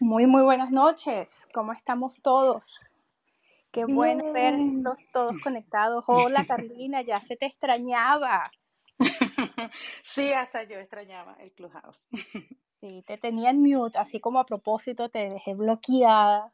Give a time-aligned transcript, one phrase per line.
[0.00, 1.48] Muy, muy buenas noches.
[1.54, 2.92] ¿Cómo estamos todos?
[3.72, 6.04] Qué bueno verlos todos conectados.
[6.06, 8.50] Hola Carolina, ya se te extrañaba.
[10.02, 12.06] Sí, hasta yo extrañaba el Clubhouse.
[12.78, 16.50] Sí, te tenía en mute, así como a propósito te dejé bloqueada.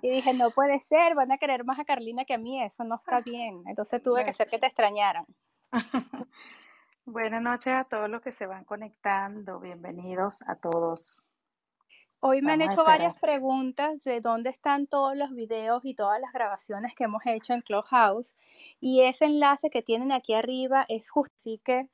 [0.00, 2.84] Y dije, no puede ser, van a querer más a Carolina que a mí, eso
[2.84, 3.64] no está bien.
[3.66, 5.26] Entonces tuve que hacer que te extrañaran.
[7.04, 9.58] Buenas noches a todos los que se van conectando.
[9.58, 11.20] Bienvenidos a todos.
[12.20, 16.32] Hoy me han hecho varias preguntas de dónde están todos los videos y todas las
[16.32, 18.34] grabaciones que hemos hecho en Clubhouse.
[18.80, 21.34] Y ese enlace que tienen aquí arriba es justo.
[21.36, 21.88] Así que,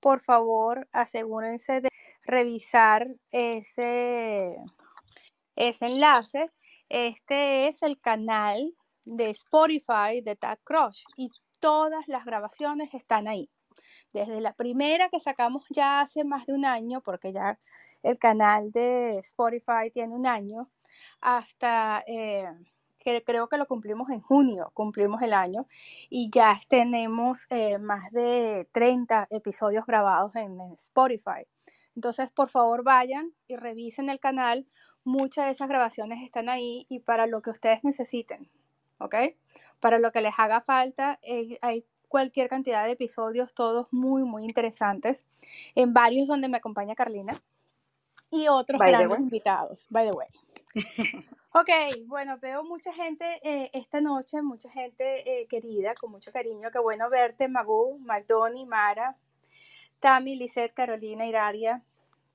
[0.00, 1.88] por favor, asegúrense de
[2.24, 4.56] revisar ese,
[5.54, 6.50] ese enlace.
[6.88, 13.48] Este es el canal de Spotify de Tag Crush y todas las grabaciones están ahí
[14.12, 17.58] desde la primera que sacamos ya hace más de un año, porque ya
[18.02, 20.70] el canal de Spotify tiene un año,
[21.20, 22.48] hasta eh,
[22.98, 25.66] que creo que lo cumplimos en junio, cumplimos el año,
[26.10, 31.46] y ya tenemos eh, más de 30 episodios grabados en, Spotify.
[31.94, 34.66] Entonces, por favor, vayan y revisen el canal.
[35.04, 38.50] Muchas de esas grabaciones están ahí y para lo que ustedes necesiten,
[38.98, 39.14] ¿ok?
[39.80, 44.44] Para lo que les haga falta, eh, hay cualquier cantidad de episodios, todos muy, muy
[44.44, 45.26] interesantes,
[45.74, 47.40] en varios donde me acompaña Carlina
[48.30, 50.28] y otros grandes invitados, by the way.
[51.54, 51.70] Ok,
[52.06, 56.70] bueno, veo mucha gente eh, esta noche, mucha gente eh, querida, con mucho cariño.
[56.70, 59.16] Qué bueno verte, Magu, Maldoni, Mara,
[59.98, 61.82] Tami, Lisette, Carolina, Iradia.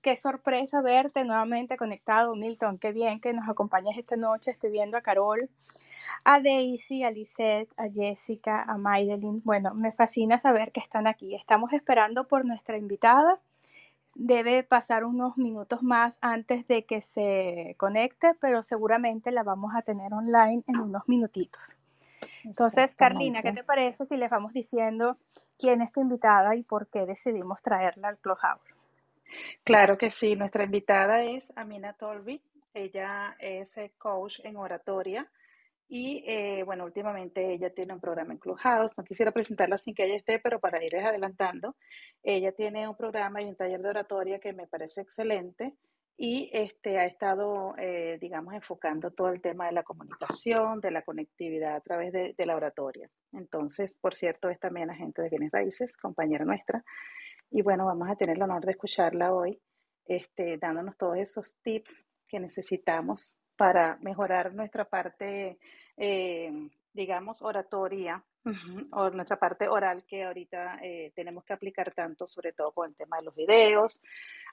[0.01, 2.79] Qué sorpresa verte nuevamente conectado, Milton.
[2.79, 4.51] Qué bien que nos acompañes esta noche.
[4.51, 5.47] Estoy viendo a Carol,
[6.23, 9.41] a Daisy, a Lisette, a Jessica, a Maydelin.
[9.43, 11.35] Bueno, me fascina saber que están aquí.
[11.35, 13.39] Estamos esperando por nuestra invitada.
[14.15, 19.81] Debe pasar unos minutos más antes de que se conecte, pero seguramente la vamos a
[19.81, 21.75] tener online en unos minutitos.
[22.43, 25.17] Entonces, Carlina, ¿qué te parece si les vamos diciendo
[25.57, 28.77] quién es tu invitada y por qué decidimos traerla al Clubhouse?
[29.63, 32.41] Claro que sí, nuestra invitada es Amina Tolby.
[32.73, 35.27] Ella es eh, coach en oratoria
[35.95, 38.97] y eh, bueno, últimamente ella tiene un programa en Clubhouse.
[38.97, 41.75] No quisiera presentarla sin que ella esté, pero para irles adelantando,
[42.23, 45.75] ella tiene un programa y un taller de oratoria que me parece excelente
[46.17, 51.03] y este, ha estado, eh, digamos, enfocando todo el tema de la comunicación, de la
[51.03, 53.07] conectividad a través de, de, la oratoria.
[53.31, 56.83] Entonces, por cierto, es también agente de bienes raíces, compañera nuestra.
[57.51, 59.61] Y bueno, vamos a tener el honor de escucharla hoy,
[60.07, 65.59] este, dándonos todos esos tips que necesitamos para mejorar nuestra parte,
[65.97, 68.23] eh, digamos, oratoria
[68.91, 72.95] o nuestra parte oral que ahorita eh, tenemos que aplicar tanto, sobre todo con el
[72.95, 74.01] tema de los videos,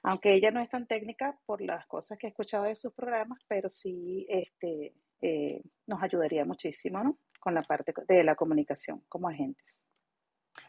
[0.03, 3.39] aunque ella no es tan técnica por las cosas que he escuchado de sus programas,
[3.47, 7.17] pero sí este, eh, nos ayudaría muchísimo ¿no?
[7.39, 9.65] con la parte de la comunicación como agentes.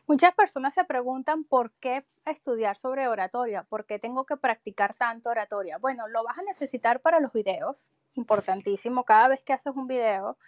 [0.06, 5.30] Muchas personas se preguntan por qué estudiar sobre oratoria, por qué tengo que practicar tanto
[5.30, 5.78] oratoria.
[5.78, 10.38] Bueno, lo vas a necesitar para los videos, importantísimo, cada vez que haces un video,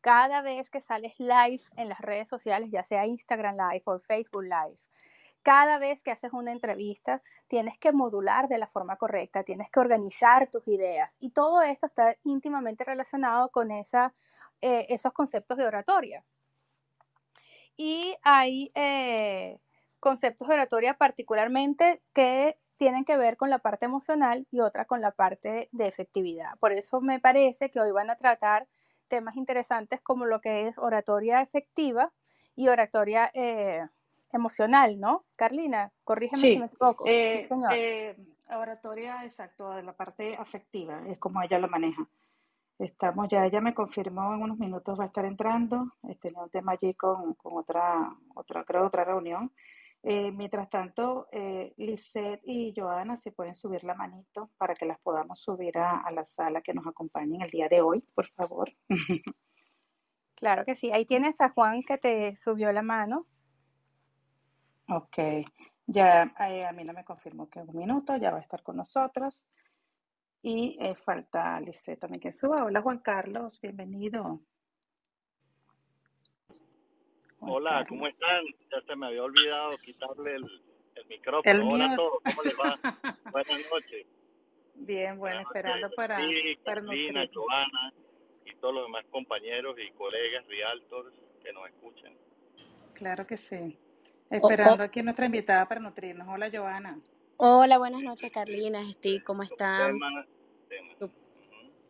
[0.00, 4.42] cada vez que sales live en las redes sociales, ya sea Instagram Live o Facebook
[4.42, 4.80] Live,
[5.44, 9.78] cada vez que haces una entrevista, tienes que modular de la forma correcta, tienes que
[9.78, 11.14] organizar tus ideas.
[11.20, 13.84] Y todo esto está íntimamente relacionado con eh,
[14.62, 16.24] esos conceptos de oratoria.
[17.76, 19.58] Y hay eh,
[20.00, 25.00] conceptos de oratoria particularmente que tienen que ver con la parte emocional y otra con
[25.00, 26.58] la parte de efectividad.
[26.58, 28.66] Por eso me parece que hoy van a tratar
[29.08, 32.12] temas interesantes como lo que es oratoria efectiva
[32.56, 33.86] y oratoria eh,
[34.32, 35.24] emocional, ¿no?
[35.36, 37.04] Carlina, corrígeme si me equivoco.
[37.06, 42.06] Eh, sí, oratoria, exacto, de la parte afectiva, es como ella lo maneja.
[42.78, 45.92] Estamos ya, ella me confirmó en unos minutos va a estar entrando.
[46.20, 49.52] Tenía un tema allí con, con otra, otra, creo, otra reunión.
[50.06, 55.00] Eh, mientras tanto, eh, Lisette y Joana, si pueden subir la manito para que las
[55.00, 58.70] podamos subir a, a, la sala que nos acompañen el día de hoy, por favor.
[60.36, 60.90] Claro que sí.
[60.92, 63.24] Ahí tienes a Juan que te subió la mano.
[64.88, 65.16] Ok.
[65.86, 68.76] Ya eh, a mí no me confirmó que un minuto, ya va a estar con
[68.76, 69.46] nosotros.
[70.42, 72.64] Y eh, falta Lisette también que suba.
[72.64, 74.40] Hola Juan Carlos, bienvenido.
[77.46, 78.44] Hola, ¿cómo están?
[78.70, 80.62] Ya se me había olvidado quitarle el,
[80.94, 81.70] el micrófono.
[81.70, 82.78] Hola a todos, ¿cómo les va?
[83.32, 84.06] Buenas noches.
[84.76, 87.92] Bien, bueno, esperando para, sí, para Carolina, Joana
[88.44, 92.12] y todos los demás compañeros y colegas realtors que nos escuchan.
[92.94, 93.78] Claro que sí.
[94.30, 94.88] Esperando oh, oh.
[94.88, 96.26] aquí nuestra invitada para nutrirnos.
[96.28, 96.98] Hola, Joana.
[97.36, 99.98] Hola, buenas noches, Carlina, Steve, ¿cómo están?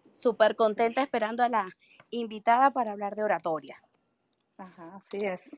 [0.09, 1.69] Súper contenta esperando a la
[2.11, 3.84] invitada para hablar de oratoria.
[4.59, 5.51] Ajá, así es.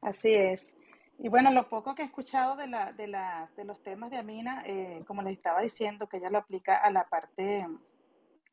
[0.00, 0.74] Así es.
[1.18, 4.18] Y bueno, lo poco que he escuchado de, la, de, la, de los temas de
[4.18, 7.66] Amina, eh, como les estaba diciendo, que ella lo aplica a la parte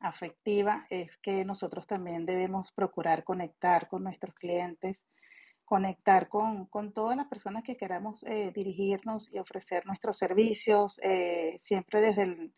[0.00, 4.98] afectiva, es que nosotros también debemos procurar conectar con nuestros clientes,
[5.64, 11.58] conectar con, con todas las personas que queramos eh, dirigirnos y ofrecer nuestros servicios, eh,
[11.62, 12.54] siempre desde el,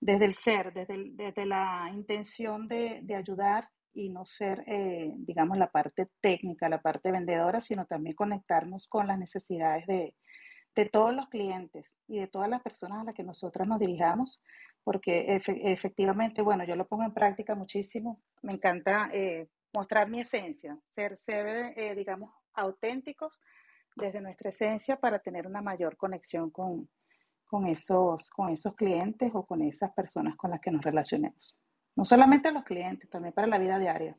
[0.00, 5.58] desde el ser, desde, desde la intención de, de ayudar y no ser, eh, digamos,
[5.58, 10.14] la parte técnica, la parte vendedora, sino también conectarnos con las necesidades de,
[10.74, 14.42] de todos los clientes y de todas las personas a las que nosotras nos dirijamos,
[14.84, 18.20] porque efectivamente, bueno, yo lo pongo en práctica muchísimo.
[18.42, 23.40] Me encanta eh, mostrar mi esencia, ser, ser eh, digamos, auténticos
[23.94, 26.88] desde nuestra esencia para tener una mayor conexión con,
[27.44, 31.56] con, esos, con esos clientes o con esas personas con las que nos relacionemos.
[31.96, 34.16] No solamente a los clientes, también para la vida diaria.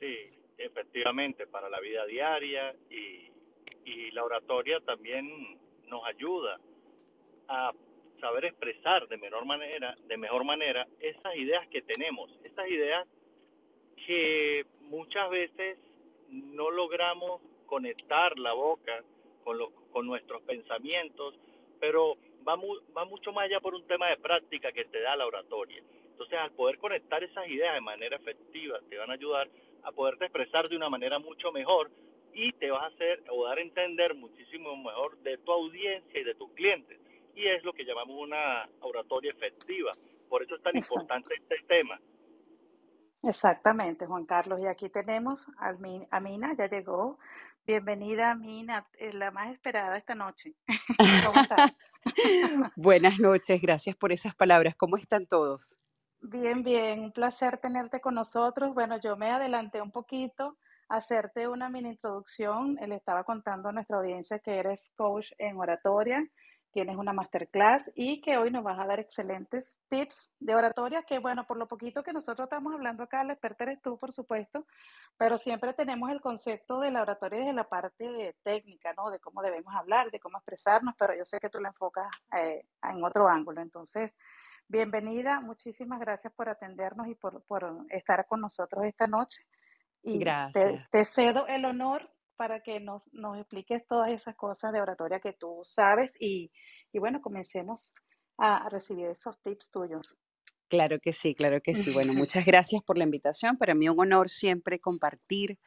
[0.00, 0.26] Sí,
[0.58, 3.30] efectivamente, para la vida diaria y,
[3.84, 6.58] y la oratoria también nos ayuda
[7.48, 7.72] a
[8.20, 13.06] saber expresar de menor manera, de mejor manera esas ideas que tenemos, esas ideas
[14.06, 15.78] que muchas veces
[16.28, 19.02] no logramos conectar la boca
[19.44, 19.58] con,
[19.92, 21.34] con nuestros pensamientos,
[21.80, 22.16] pero
[22.46, 22.56] va,
[22.96, 25.82] va mucho más allá por un tema de práctica que te da la oratoria.
[26.10, 29.48] Entonces, al poder conectar esas ideas de manera efectiva, te van a ayudar
[29.82, 31.90] a poderte expresar de una manera mucho mejor
[32.32, 36.24] y te vas a hacer o dar a entender muchísimo mejor de tu audiencia y
[36.24, 36.98] de tus clientes.
[37.34, 39.92] Y es lo que llamamos una oratoria efectiva.
[40.28, 42.00] Por eso es tan importante este tema.
[43.22, 44.60] Exactamente, Juan Carlos.
[44.60, 45.72] Y aquí tenemos a
[46.20, 47.18] Mina, ya llegó.
[47.66, 50.52] Bienvenida, Mina, es la más esperada esta noche.
[51.26, 51.76] ¿Cómo estás?
[52.76, 54.76] Buenas noches, gracias por esas palabras.
[54.76, 55.78] ¿Cómo están todos?
[56.20, 58.74] Bien, bien, un placer tenerte con nosotros.
[58.74, 60.56] Bueno, yo me adelanté un poquito
[60.88, 62.76] a hacerte una mini introducción.
[62.76, 66.26] Le estaba contando a nuestra audiencia que eres coach en oratoria,
[66.74, 71.20] tienes una masterclass y que hoy nos vas a dar excelentes tips de oratoria, que
[71.20, 74.66] bueno, por lo poquito que nosotros estamos hablando acá, la experta eres tú, por supuesto,
[75.16, 79.10] pero siempre tenemos el concepto de la oratoria desde la parte técnica, ¿no?
[79.10, 82.66] De cómo debemos hablar, de cómo expresarnos, pero yo sé que tú la enfocas eh,
[82.82, 83.62] en otro ángulo.
[83.62, 84.12] Entonces,
[84.66, 89.46] bienvenida, muchísimas gracias por atendernos y por, por estar con nosotros esta noche.
[90.02, 90.90] Y gracias.
[90.90, 95.20] Te, te cedo el honor para que nos, nos expliques todas esas cosas de oratoria
[95.20, 96.50] que tú sabes y,
[96.92, 97.92] y bueno, comencemos
[98.38, 100.16] a, recibir esos tips tuyos.
[100.68, 101.92] Claro que sí, claro que sí.
[101.92, 103.56] Bueno, muchas gracias por la invitación.
[103.56, 105.58] Para mí un honor siempre compartir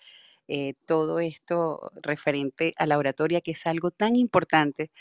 [0.48, 4.92] eh, todo esto referente a la oratoria, que es algo tan importante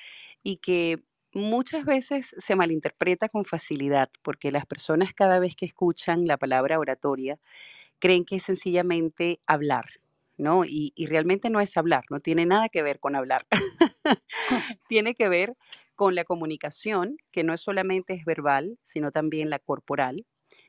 [0.42, 0.98] y que
[1.32, 6.78] muchas veces se malinterpreta con facilidad, porque las personas cada vez que escuchan la palabra
[6.78, 7.38] oratoria
[7.98, 9.86] creen que es sencillamente hablar,
[10.36, 10.64] ¿no?
[10.64, 13.46] Y, realmente no es hablar, no tiene nada que ver con hablar.
[14.88, 15.56] tiene que ver
[15.94, 20.26] con la comunicación, que no solamente es verbal, sino también la corporal.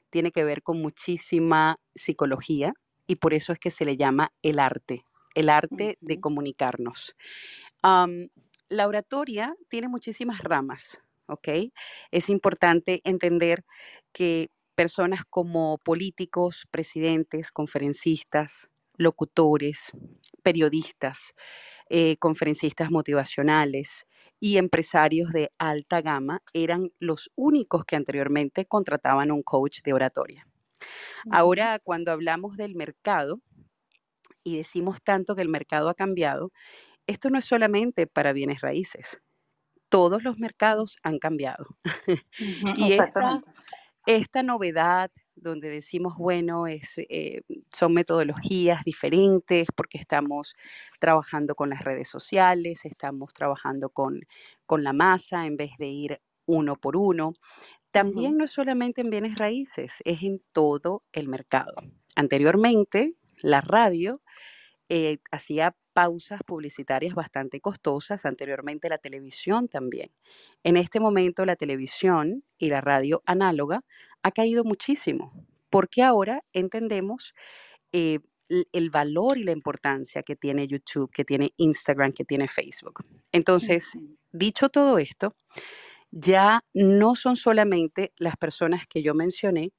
[0.10, 2.74] Tiene que ver con muchísima psicología
[3.08, 5.04] y por eso es que se le llama el arte,
[5.36, 7.16] el arte de comunicarnos.
[8.70, 11.48] la oratoria tiene muchísimas ramas, ¿ok?
[12.12, 13.64] Es importante entender
[14.12, 19.92] que personas como políticos, presidentes, conferencistas, locutores,
[20.44, 21.34] periodistas,
[21.90, 24.08] eh, conferencistas motivacionales
[24.40, 30.48] y empresarios de alta gama eran los únicos que anteriormente contrataban un coach de oratoria.
[31.32, 33.42] Ahora, cuando hablamos del mercado
[34.44, 36.52] y decimos tanto que el mercado ha cambiado,
[37.08, 39.22] esto no es solamente para bienes raíces.
[39.90, 41.78] Todos los mercados han cambiado.
[42.78, 43.42] y esta,
[44.06, 47.42] esta novedad donde decimos, bueno, es, eh,
[47.76, 50.56] son metodologías diferentes porque estamos
[51.00, 54.22] trabajando con las redes sociales, estamos trabajando con,
[54.66, 57.34] con la masa en vez de ir uno por uno.
[57.92, 61.76] También no es solamente en bienes raíces, es en todo el mercado.
[62.16, 63.10] Anteriormente,
[63.42, 64.22] la radio
[64.90, 70.12] eh, hacía pausas publicitarias bastante costosas, anteriormente la televisión también.
[70.64, 73.84] En este momento la televisión y la radio análoga
[74.22, 75.34] ha caído muchísimo,
[75.72, 77.34] porque ahora entendemos
[77.94, 83.04] eh, el valor y la importancia que tiene YouTube, que tiene Instagram, que tiene Facebook.
[83.32, 83.94] Entonces,
[84.32, 85.36] dicho todo esto,
[86.12, 89.74] ya no son solamente las personas que yo mencioné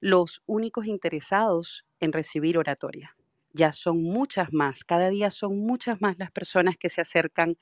[0.00, 3.14] los únicos interesados en recibir oratoria
[3.52, 7.56] ya son muchas más, cada día son muchas más las personas que se acercan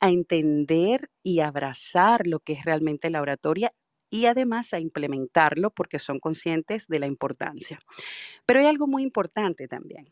[0.00, 3.72] a entender y abrazar lo que es realmente la oratoria
[4.10, 7.80] y además a implementarlo porque son conscientes de la importancia.
[8.46, 10.06] Pero hay algo muy importante también.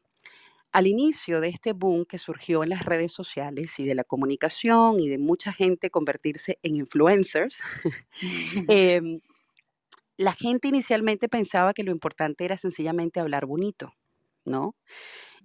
[0.72, 5.00] Al inicio de este boom que surgió en las redes sociales y de la comunicación
[5.00, 7.62] y de mucha gente convertirse en influencers,
[8.68, 9.20] em,
[10.16, 13.92] la gente inicialmente pensaba que lo importante era sencillamente hablar bonito,
[14.44, 14.76] ¿no?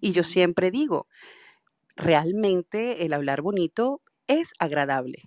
[0.02, 1.08] Y yo siempre digo,
[1.96, 5.24] realmente el hablar bonito es agradable.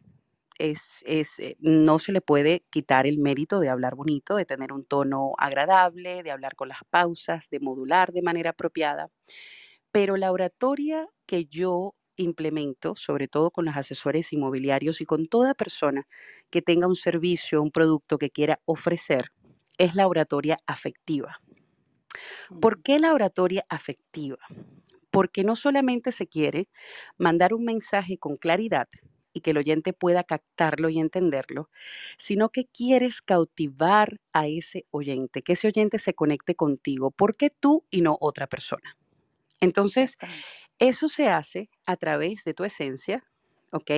[0.58, 4.72] Es, es, eh, no se le puede quitar el mérito de hablar bonito, de tener
[4.72, 9.10] un tono agradable, de hablar con las pausas, de modular de manera apropiada.
[9.92, 15.54] Pero la oratoria que yo implemento, sobre todo con los asesores inmobiliarios y con toda
[15.54, 16.06] persona
[16.50, 19.28] que tenga un servicio, un producto que quiera ofrecer,
[19.78, 21.38] es la oratoria afectiva.
[22.60, 24.38] ¿Por qué la oratoria afectiva?
[25.10, 26.68] Porque no solamente se quiere
[27.18, 28.88] mandar un mensaje con claridad
[29.32, 31.70] y que el oyente pueda captarlo y entenderlo,
[32.18, 37.10] sino que quieres cautivar a ese oyente, que ese oyente se conecte contigo.
[37.10, 38.96] ¿Por qué tú y no otra persona?
[39.60, 40.16] Entonces,
[40.78, 43.24] eso se hace a través de tu esencia,
[43.70, 43.90] ¿ok?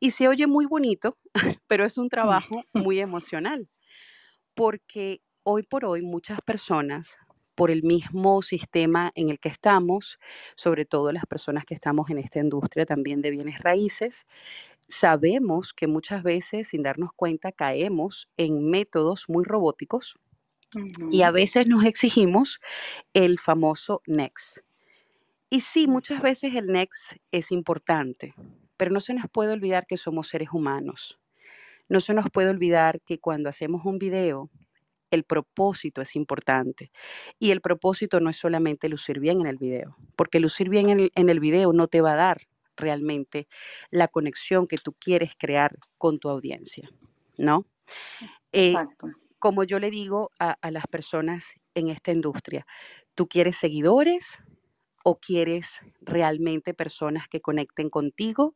[0.00, 1.16] Y se oye muy bonito,
[1.66, 3.68] pero es un trabajo muy emocional,
[4.54, 7.18] porque hoy por hoy muchas personas
[7.58, 10.20] por el mismo sistema en el que estamos,
[10.54, 14.28] sobre todo las personas que estamos en esta industria también de bienes raíces,
[14.86, 20.14] sabemos que muchas veces sin darnos cuenta caemos en métodos muy robóticos
[21.10, 22.60] y a veces nos exigimos
[23.12, 24.58] el famoso next.
[25.50, 28.34] Y sí, muchas veces el next es importante,
[28.76, 31.18] pero no se nos puede olvidar que somos seres humanos.
[31.88, 34.48] No se nos puede olvidar que cuando hacemos un video
[35.10, 36.90] el propósito es importante.
[37.38, 41.28] Y el propósito no es solamente lucir bien en el video, porque lucir bien en
[41.28, 42.42] el, video no te va a dar
[42.76, 43.48] realmente
[43.90, 46.90] la conexión que tú quieres crear con tu audiencia,
[47.36, 47.66] ¿no?
[48.52, 48.74] Eh,
[49.38, 52.66] como yo le digo a, a las personas en esta industria,
[53.14, 54.38] ¿tú quieres seguidores
[55.04, 58.54] o quieres realmente personas que conecten contigo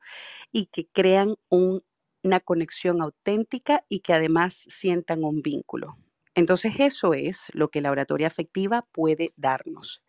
[0.51, 5.97] y que crean una conexión auténtica y que además sientan un vínculo?
[6.35, 10.03] Entonces eso es lo que la oratoria afectiva puede darnos.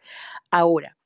[0.52, 0.98] Ahora,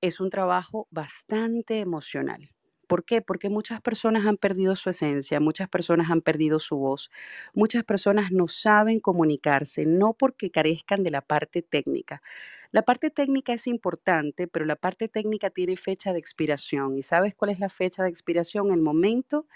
[0.00, 2.48] es un trabajo bastante emocional.
[2.86, 3.20] ¿Por qué?
[3.20, 7.10] Porque muchas personas han perdido su esencia, muchas personas han perdido su voz,
[7.52, 12.22] muchas personas no saben comunicarse, no porque carezcan de la parte técnica.
[12.70, 16.96] La parte técnica es importante, pero la parte técnica tiene fecha de expiración.
[16.96, 18.72] ¿Y sabes cuál es la fecha de expiración?
[18.72, 19.46] El momento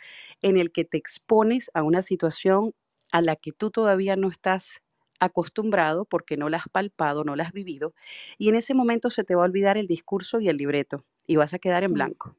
[0.42, 2.75] en el que te expones a una situación
[3.12, 4.83] a la que tú todavía no estás
[5.21, 7.95] acostumbrado porque no la has palpado, no la has vivido,
[8.38, 11.37] y en ese momento se te va a olvidar el discurso y el libreto y
[11.37, 11.95] vas a quedar en mm.
[11.95, 12.37] blanco.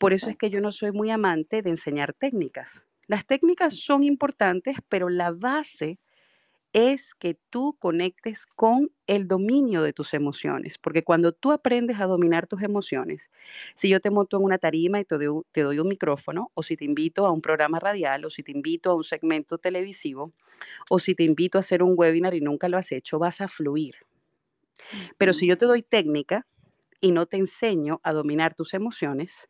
[0.00, 2.86] Por eso es que yo no soy muy amante de enseñar técnicas.
[3.06, 5.98] Las técnicas son importantes, pero la base
[6.72, 12.06] es que tú conectes con el dominio de tus emociones, porque cuando tú aprendes a
[12.06, 13.30] dominar tus emociones,
[13.74, 16.62] si yo te monto en una tarima y te doy, te doy, un micrófono, o
[16.62, 20.30] si te invito a un programa radial, o si te invito a un segmento televisivo,
[20.88, 23.48] o si te invito a hacer un webinar y nunca lo has hecho, vas a
[23.48, 23.96] fluir.
[25.18, 26.46] Pero si yo te doy técnica
[27.00, 29.48] y no te enseño a dominar tus emociones,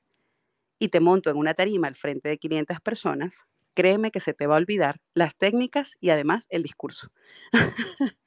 [0.82, 4.46] y te monto en una tarima al frente de 500 personas, créeme que se te
[4.46, 7.10] va a olvidar las técnicas y además el discurso.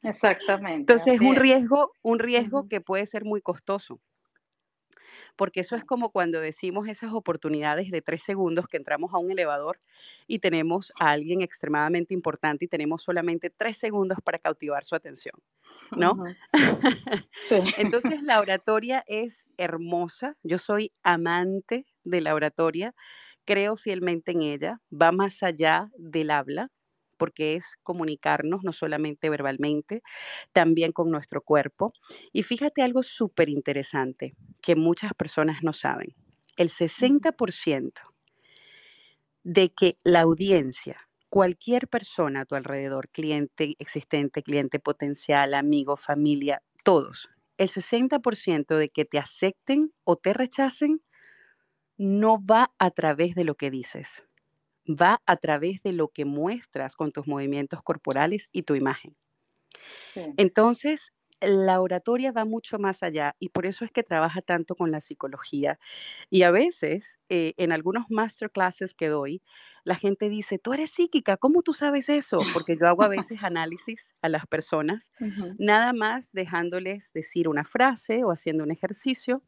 [0.01, 0.79] Exactamente.
[0.79, 3.99] Entonces es un riesgo, un riesgo que puede ser muy costoso.
[5.35, 9.31] Porque eso es como cuando decimos esas oportunidades de tres segundos que entramos a un
[9.31, 9.79] elevador
[10.27, 15.35] y tenemos a alguien extremadamente importante y tenemos solamente tres segundos para cautivar su atención,
[15.91, 16.23] ¿no?
[17.31, 17.55] sí.
[17.77, 20.37] Entonces la oratoria es hermosa.
[20.43, 22.93] Yo soy amante de la oratoria
[23.45, 26.71] creo fielmente en ella, va más allá del habla,
[27.17, 30.01] porque es comunicarnos no solamente verbalmente,
[30.51, 31.91] también con nuestro cuerpo.
[32.33, 36.15] Y fíjate algo súper interesante que muchas personas no saben.
[36.57, 38.01] El 60%
[39.43, 46.63] de que la audiencia, cualquier persona a tu alrededor, cliente existente, cliente potencial, amigo, familia,
[46.83, 51.01] todos, el 60% de que te acepten o te rechacen
[51.97, 54.25] no va a través de lo que dices,
[54.87, 59.15] va a través de lo que muestras con tus movimientos corporales y tu imagen.
[60.37, 61.11] Entonces,
[61.41, 65.01] la oratoria va mucho más allá y por eso es que trabaja tanto con la
[65.01, 65.79] psicología.
[66.29, 69.43] Y a veces, eh, en algunos masterclasses que doy,
[69.83, 72.47] la gente dice, tú eres psíquica, ¿cómo tú sabes eso?
[72.53, 75.11] Porque yo hago a veces análisis a las personas,
[75.57, 79.43] nada más dejándoles decir una frase o haciendo un ejercicio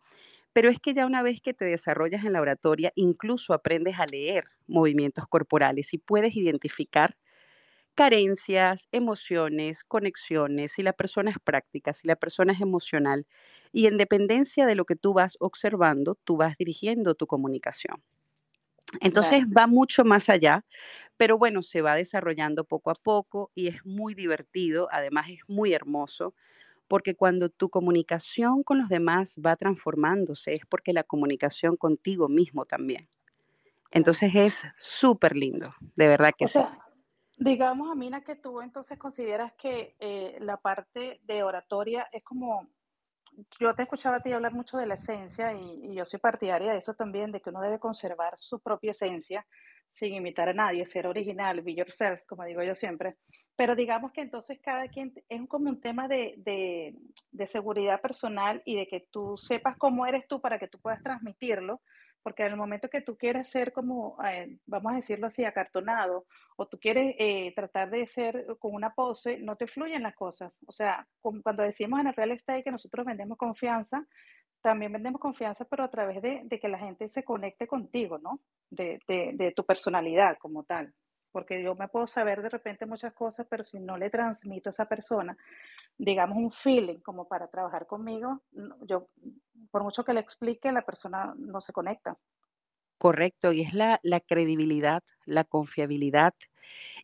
[0.58, 4.08] pero es que ya una vez que te desarrollas en la oratoria, incluso aprendes a
[4.08, 7.16] leer movimientos corporales y puedes identificar
[7.94, 13.28] carencias, emociones, conexiones, si la persona es práctica, si la persona es emocional.
[13.72, 18.02] Y en dependencia de lo que tú vas observando, tú vas dirigiendo tu comunicación.
[19.00, 20.66] Entonces va mucho más allá,
[21.18, 25.74] pero bueno, se va desarrollando poco a poco y es muy divertido, además es muy
[25.74, 26.34] hermoso,
[26.88, 32.66] porque cuando tu comunicación con los demás va transformándose, es porque la comunicación contigo mismo
[32.66, 33.08] también.
[33.92, 36.60] Entonces es súper lindo, de verdad que sí.
[37.40, 42.68] Digamos, Amina, que tú entonces consideras que eh, la parte de oratoria es como,
[43.60, 46.72] yo te he escuchado a ti hablar mucho de la esencia y, yo soy partidaria
[46.72, 49.46] de eso también, de que uno debe conservar su propia esencia
[49.94, 53.18] sin imitar a nadie, ser original, be yourself, como digo yo siempre.
[53.58, 58.76] Pero digamos que entonces cada quien es como un tema de, de, seguridad personal y
[58.76, 61.82] de que tú sepas cómo eres tú para que tú puedas transmitirlo
[62.24, 66.26] porque en el momento que tú quieres ser como, eh, vamos a decirlo así, acartonado,
[66.58, 70.58] o tú quieres eh, tratar de ser con una pose, no te fluyen las cosas.
[70.68, 74.06] O sea, cuando decimos en el real estate que nosotros vendemos confianza,
[74.62, 78.42] también vendemos confianza, pero a través de, de que la gente se conecte contigo, ¿no?
[78.70, 79.00] De,
[79.56, 80.94] tu personalidad como tal.
[81.32, 84.72] Porque yo me puedo saber de repente muchas cosas, pero si no le transmito a
[84.72, 85.38] esa persona,
[85.98, 88.42] digamos, un feeling como para trabajar conmigo,
[88.82, 89.08] yo
[89.72, 92.18] por mucho que le explique, la persona no se conecta.
[92.98, 96.34] Correcto, y es la, credibilidad, la confiabilidad,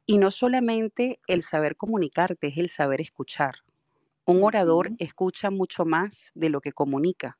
[0.05, 3.55] y no solamente el saber comunicarte, es el saber escuchar.
[4.25, 7.37] Un orador escucha mucho más de lo que comunica,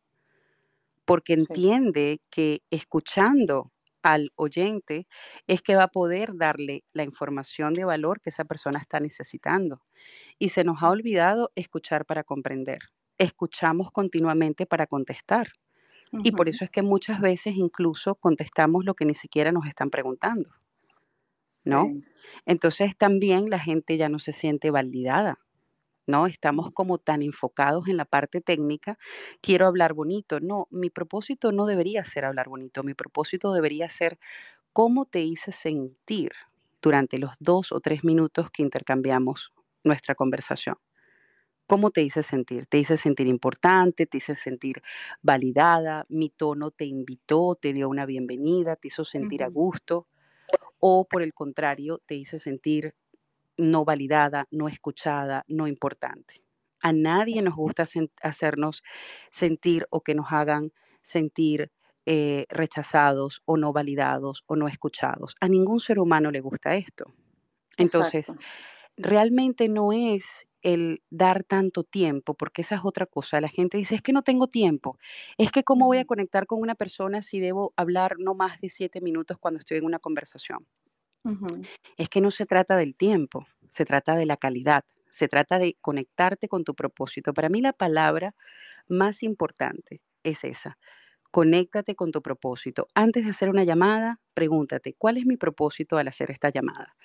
[1.06, 3.72] porque entiende que escuchando
[4.04, 5.08] al oyente
[5.48, 9.82] es que va a poder darle la información de valor que esa persona está necesitando.
[10.38, 12.80] Y se nos ha olvidado escuchar para comprender
[13.18, 15.50] escuchamos continuamente para contestar.
[16.24, 19.90] Y por eso es que muchas veces incluso contestamos lo que ni siquiera nos están
[19.90, 20.48] preguntando.
[21.64, 21.92] ¿No?
[22.46, 25.40] Entonces también la gente ya no se siente validada.
[26.08, 26.28] ¿No?
[26.28, 28.98] Estamos como tan enfocados en la parte técnica,
[29.42, 30.40] quiero hablar bonito.
[30.40, 34.20] No, mi propósito no debería ser hablar bonito, mi propósito debería ser
[34.74, 36.32] cómo te hice sentir
[36.82, 40.78] durante los dos o tres minutos que intercambiamos nuestra conversación.
[41.68, 42.68] ¿Cómo te hice sentir?
[42.68, 44.06] ¿Te hice sentir importante?
[44.06, 44.82] ¿Te hice sentir
[45.22, 46.06] validada?
[46.10, 47.56] ¿Mi tono te invitó?
[47.60, 48.76] ¿Te dio una bienvenida?
[48.76, 50.08] ¿Te hizo sentir a gusto?
[50.80, 52.96] ¿O por el contrario, te hice sentir
[53.58, 56.44] no validada, no escuchada, no importante?
[56.82, 57.86] A nadie nos gusta
[58.22, 58.84] hacernos
[59.32, 61.72] sentir o que nos hagan sentir
[62.06, 65.36] eh, rechazados o no validados o no escuchados.
[65.40, 67.14] A ningún ser humano le gusta esto.
[67.78, 68.28] Entonces,
[68.98, 73.42] realmente no es el dar tanto tiempo, porque esa es otra cosa.
[73.42, 74.98] La gente dice, es que no tengo tiempo.
[75.38, 78.70] Es que cómo voy a conectar con una persona si debo hablar no más de
[78.70, 80.68] siete minutos cuando estoy en una conversación.
[81.98, 85.78] Es que no se trata del tiempo, se trata de la calidad, se trata de
[85.82, 87.34] conectarte con tu propósito.
[87.34, 88.36] Para mí la palabra
[88.88, 90.78] más importante es esa.
[91.32, 92.88] Conéctate con tu propósito.
[92.96, 96.96] Antes de hacer una llamada, pregúntate, ¿cuál es mi propósito al hacer esta llamada?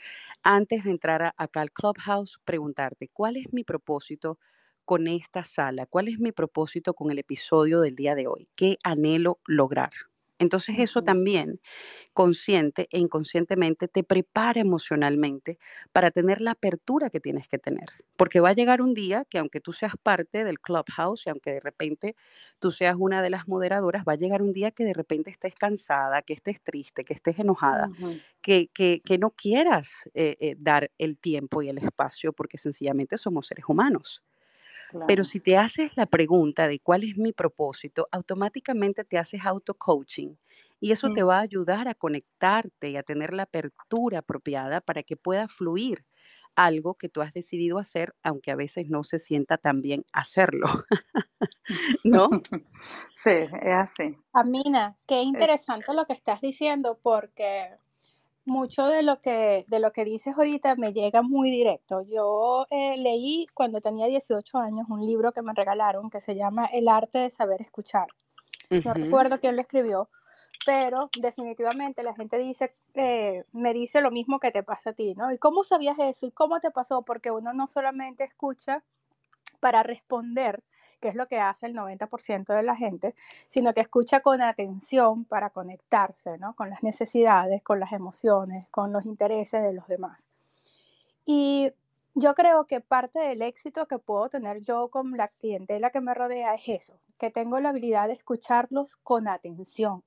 [0.42, 4.38] Antes de entrar acá al Clubhouse, preguntarte, ¿cuál es mi propósito
[4.85, 5.87] con esta sala?
[5.87, 8.48] ¿Cuál es mi propósito con el episodio del día de hoy?
[8.57, 9.92] ¿Qué anhelo lograr?
[10.38, 11.61] Entonces eso también,
[12.12, 15.59] consciente e inconscientemente, te prepara emocionalmente
[15.92, 17.88] para tener la apertura que tienes que tener.
[18.16, 21.55] Porque va a llegar un día que aunque tú seas parte del clubhouse y aunque
[21.55, 22.14] de repente
[22.59, 25.55] tú seas una de las moderadoras, va a llegar un día que de repente estés
[25.55, 27.90] cansada, que estés triste, que estés enojada,
[28.40, 33.48] que, que, no quieras eh, eh, dar el tiempo y el espacio porque sencillamente somos
[33.48, 34.22] seres humanos.
[35.07, 40.37] Pero si te haces la pregunta de cuál es mi propósito, automáticamente te haces auto-coaching
[40.81, 45.03] y eso te va a ayudar a conectarte y a tener la apertura apropiada para
[45.03, 46.05] que pueda fluir
[46.57, 50.66] algo que tú has decidido hacer, aunque a veces no se sienta tan bien hacerlo.
[52.05, 52.29] ¿No?
[53.14, 54.16] Sí, es así.
[54.33, 57.77] Amina, qué interesante lo que estás diciendo porque
[58.49, 62.03] mucho de lo que, de lo que dices ahorita me llega muy directo.
[62.03, 66.67] Yo eh, leí cuando tenía 18 años un libro que me regalaron que se llama
[66.67, 68.09] El arte de saber escuchar.
[68.71, 70.11] No recuerdo quién lo escribió,
[70.67, 75.15] pero definitivamente la gente dice, eh, me dice lo mismo que te pasa a ti,
[75.15, 75.33] ¿no?
[75.33, 76.27] ¿Y cómo sabías eso?
[76.27, 77.03] ¿Y cómo te pasó?
[77.03, 78.85] Porque uno no solamente escucha
[79.61, 80.63] para responder,
[81.01, 83.15] que es lo que hace el 90% de la gente,
[83.51, 86.55] sino que escucha con atención para conectarse ¿no?
[86.55, 90.25] con las necesidades, con las emociones, con los intereses de los demás.
[91.25, 91.73] Y
[92.15, 96.15] yo creo que parte del éxito que puedo tener yo con la clientela que me
[96.15, 100.03] rodea es eso, que tengo la habilidad de escucharlos con atención.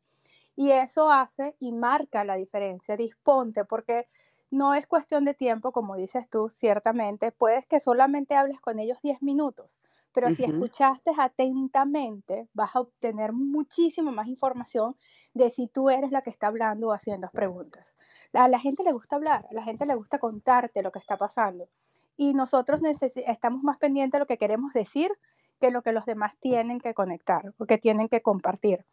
[0.56, 2.98] Y eso hace y marca la diferencia.
[2.98, 4.08] Disponte, porque
[4.50, 7.32] no es cuestión de tiempo, como dices tú, ciertamente.
[7.32, 9.80] Puedes que solamente hables con ellos 10 minutos,
[10.14, 14.96] pero si escuchaste atentamente, vas a obtener muchísima más información
[15.34, 17.96] de si tú eres la que está hablando o haciendo preguntas.
[18.34, 21.18] A la gente le gusta hablar, a la gente le gusta contarte lo que está
[21.18, 21.70] pasando.
[22.18, 22.82] Y nosotros
[23.16, 25.12] estamos más pendientes de lo que queremos decir
[25.60, 28.86] que lo que los demás tienen que conectar o que tienen que compartir.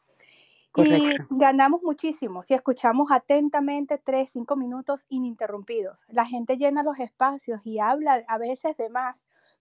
[0.76, 6.04] Y ganamos muchísimo si escuchamos atentamente tres, cinco minutos ininterrumpidos.
[6.08, 9.16] La gente llena los espacios y habla a veces de más,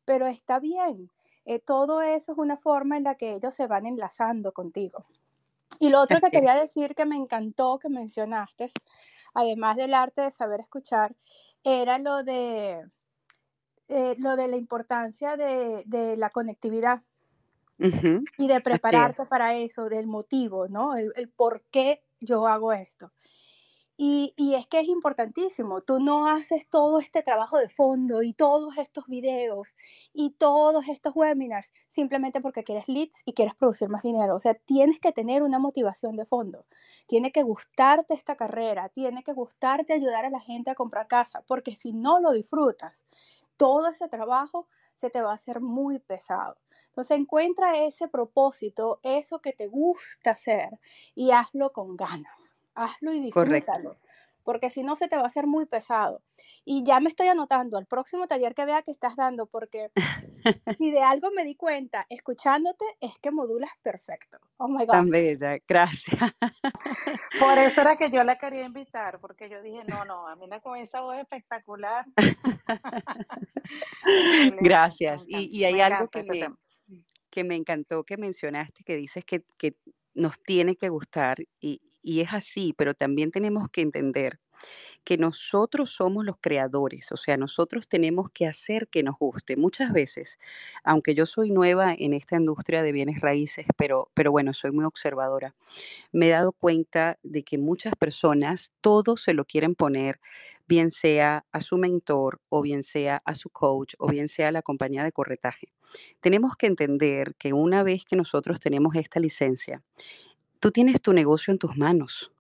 [0.05, 1.09] pero está bien.
[1.49, 5.05] Eh, todo eso es una forma en la que ellos se van enlazando contigo.
[5.79, 8.69] Y lo otro que quería decir que me encantó que mencionaste,
[9.33, 11.15] además del arte de saber escuchar,
[11.63, 12.86] era lo de,
[13.88, 17.01] eh, lo de la importancia de, de la conectividad.
[17.79, 20.97] Y de prepararte para eso, del motivo, ¿no?
[20.97, 23.13] El, el, por qué yo hago esto.
[23.99, 28.77] Y, es que es importantísimo, tú no haces todo este trabajo de fondo y todos
[28.77, 29.75] estos videos
[30.13, 34.36] y todos estos webinars simplemente porque quieres leads y quieres producir más dinero.
[34.36, 36.67] O sea, tienes que tener una motivación de fondo.
[37.07, 41.43] Tiene que gustarte esta carrera, tiene que gustarte ayudar a la gente a comprar casa,
[41.47, 43.05] porque si no lo disfrutas,
[43.57, 46.57] todo ese trabajo se te va a hacer muy pesado.
[46.89, 50.79] Entonces encuentra ese propósito, eso que te gusta hacer
[51.15, 52.56] y hazlo con ganas.
[52.77, 53.97] Hazlo y disfrútalo.
[54.43, 56.21] Porque si no se te va a hacer muy pesado.
[56.63, 59.91] Y ya me estoy anotando al próximo taller que vea que estás dando, porque
[60.79, 64.37] si de algo me di cuenta escuchándote es que modulas perfecto.
[64.57, 64.93] Oh my God.
[64.93, 66.17] Tan bella, gracias.
[67.39, 70.47] Por eso era que yo la quería invitar, porque yo dije, no, no, a mí
[70.63, 72.05] con esa voz espectacular.
[74.61, 75.25] gracias.
[75.27, 76.47] Y, hay algo que me,
[77.29, 79.75] que me encantó que mencionaste, que dices que, que
[80.13, 84.39] nos tiene que gustar y, y es así, pero también tenemos que entender
[85.03, 89.55] que nosotros somos los creadores, o sea, nosotros tenemos que hacer que nos guste.
[89.55, 90.38] Muchas veces,
[90.83, 94.83] aunque yo soy nueva en esta industria de bienes raíces, pero, pero bueno, soy muy
[94.83, 95.55] observadora,
[96.12, 100.19] me he dado cuenta de que muchas personas todo se lo quieren poner,
[100.67, 104.51] bien sea a su mentor o bien sea a su coach o bien sea a
[104.51, 105.73] la compañía de corretaje.
[106.19, 109.83] Tenemos que entender que una vez que nosotros tenemos esta licencia,
[110.59, 112.31] tú tienes tu negocio en tus manos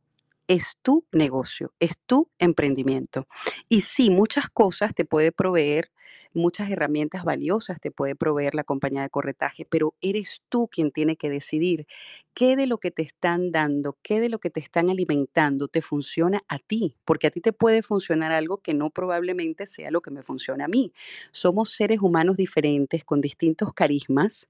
[0.47, 3.27] es tu negocio, es tu emprendimiento.
[3.69, 5.91] Y sí, muchas cosas te puede proveer,
[6.33, 11.17] muchas herramientas valiosas te puede proveer la compañía de corretaje, pero eres tú quien tiene
[11.17, 11.85] que decidir
[12.33, 15.81] qué de lo que te están dando, qué de lo que te están alimentando te
[15.81, 20.01] funciona a ti, porque a ti te puede funcionar algo que no probablemente sea lo
[20.01, 20.93] que me funciona a mí.
[21.31, 24.47] Somos seres humanos diferentes con distintos carismas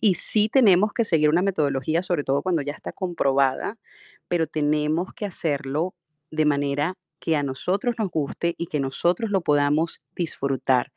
[0.00, 3.78] y sí tenemos que seguir una metodología, sobre todo cuando ya está comprobada,
[4.28, 5.94] pero tenemos que hacerlo
[6.30, 10.92] de manera que a nosotros nos guste y que nosotros lo podamos disfrutar.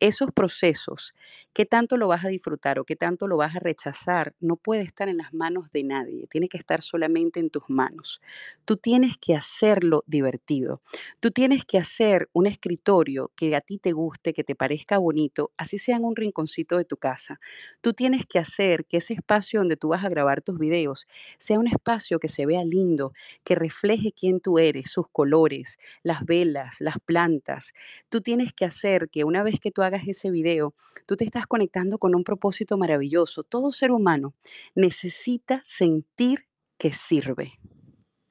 [0.00, 1.14] Esos procesos,
[1.52, 4.82] qué tanto lo vas a disfrutar o qué tanto lo vas a rechazar, no puede
[4.82, 8.20] estar en las manos de nadie, tiene que estar solamente en tus manos.
[8.64, 10.82] Tú tienes que hacerlo divertido.
[11.20, 15.52] Tú tienes que hacer un escritorio que a ti te guste, que te parezca bonito,
[15.56, 17.38] así sea en un rinconcito de tu casa.
[17.80, 21.06] Tú tienes que hacer que ese espacio donde tú vas a grabar tus videos
[21.38, 23.12] sea un espacio que se vea lindo,
[23.44, 27.72] que refleje quién tú eres, sus colores las velas, las plantas.
[28.08, 30.74] Tú tienes que hacer que una vez que tú hagas ese video,
[31.06, 33.42] tú te estás conectando con un propósito maravilloso.
[33.42, 34.34] Todo ser humano
[34.74, 36.46] necesita sentir
[36.78, 37.52] que sirve.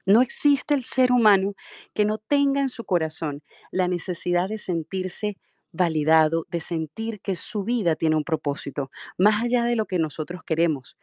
[0.04, 1.54] No existe el ser humano
[1.94, 5.38] que no tenga en su corazón la necesidad de sentirse
[5.70, 10.42] validado, de sentir que su vida tiene un propósito, más allá de lo que nosotros
[10.44, 10.96] queremos.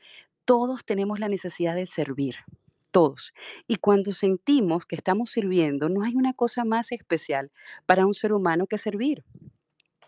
[0.46, 2.36] Todos tenemos la necesidad de servir
[2.92, 3.34] todos.
[3.68, 7.52] Y cuando sentimos que estamos sirviendo, no hay una cosa más especial
[7.86, 9.24] para un ser humano que servir.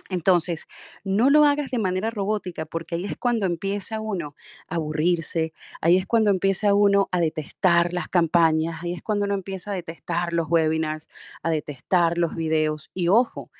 [0.09, 0.65] Entonces,
[1.05, 4.35] no lo hagas de manera robótica porque ahí es cuando empieza uno
[4.67, 9.35] a aburrirse, ahí es cuando empieza uno a detestar las campañas, ahí es cuando uno
[9.35, 11.07] empieza a detestar los webinars,
[11.43, 12.89] a detestar los videos.
[12.93, 13.51] Y ojo,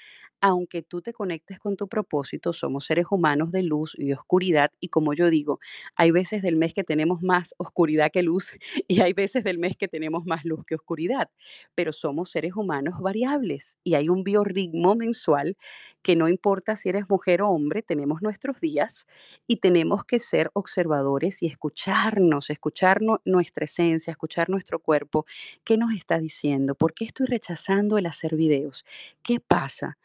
[0.42, 4.72] aunque tú te conectes con tu propósito, somos seres humanos de luz y de oscuridad
[4.80, 5.60] y como yo digo,
[5.96, 8.54] hay veces del mes que tenemos más oscuridad que luz
[8.88, 11.30] y hay veces del mes que tenemos más luz que oscuridad,
[11.76, 15.56] pero somos seres humanos variables y hay un biorritmo mensual
[16.02, 19.06] que no importa si eres mujer o hombre, tenemos nuestros días
[19.48, 25.26] y tenemos que ser observadores y escucharnos, escuchar nuestra esencia, escuchar nuestro cuerpo,
[25.64, 28.86] qué nos está diciendo, por qué estoy rechazando el hacer videos,
[29.24, 29.98] qué pasa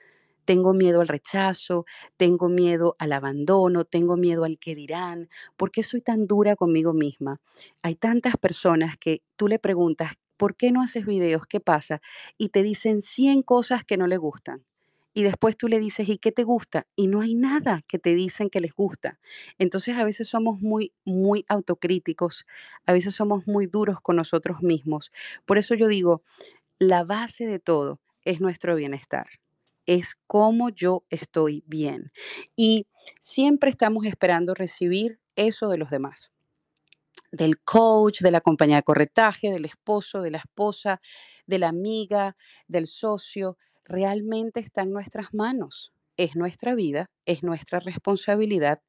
[0.47, 1.85] tengo miedo al rechazo,
[2.17, 6.95] tengo miedo al abandono, tengo miedo al que dirán, ¿por qué soy tan dura conmigo
[6.95, 7.41] misma?
[7.83, 11.47] Hay tantas personas que tú le preguntas, ¿por qué no haces videos?
[11.47, 12.01] ¿Qué pasa?
[12.39, 14.65] Y te dicen 100 cosas que no le gustan.
[15.15, 16.87] Y después tú le dices, ¿y qué te gusta?
[16.95, 19.19] Y no hay nada que te dicen que les gusta.
[19.59, 22.45] Entonces a veces somos muy, muy autocríticos,
[22.85, 25.13] a veces somos muy duros con nosotros mismos.
[25.47, 26.23] Por eso yo digo,
[26.79, 29.27] la base de todo es nuestro bienestar
[29.87, 32.13] es cómo yo estoy bien.
[32.57, 32.87] Y
[33.21, 36.31] siempre estamos esperando recibir eso de los demás
[37.33, 41.01] del coach, de la compañía de corretaje, del esposo, de la esposa,
[41.47, 42.37] de la amiga,
[42.69, 45.93] del socio, realmente está en nuestras manos.
[46.17, 48.81] Es nuestra vida, es nuestra responsabilidad.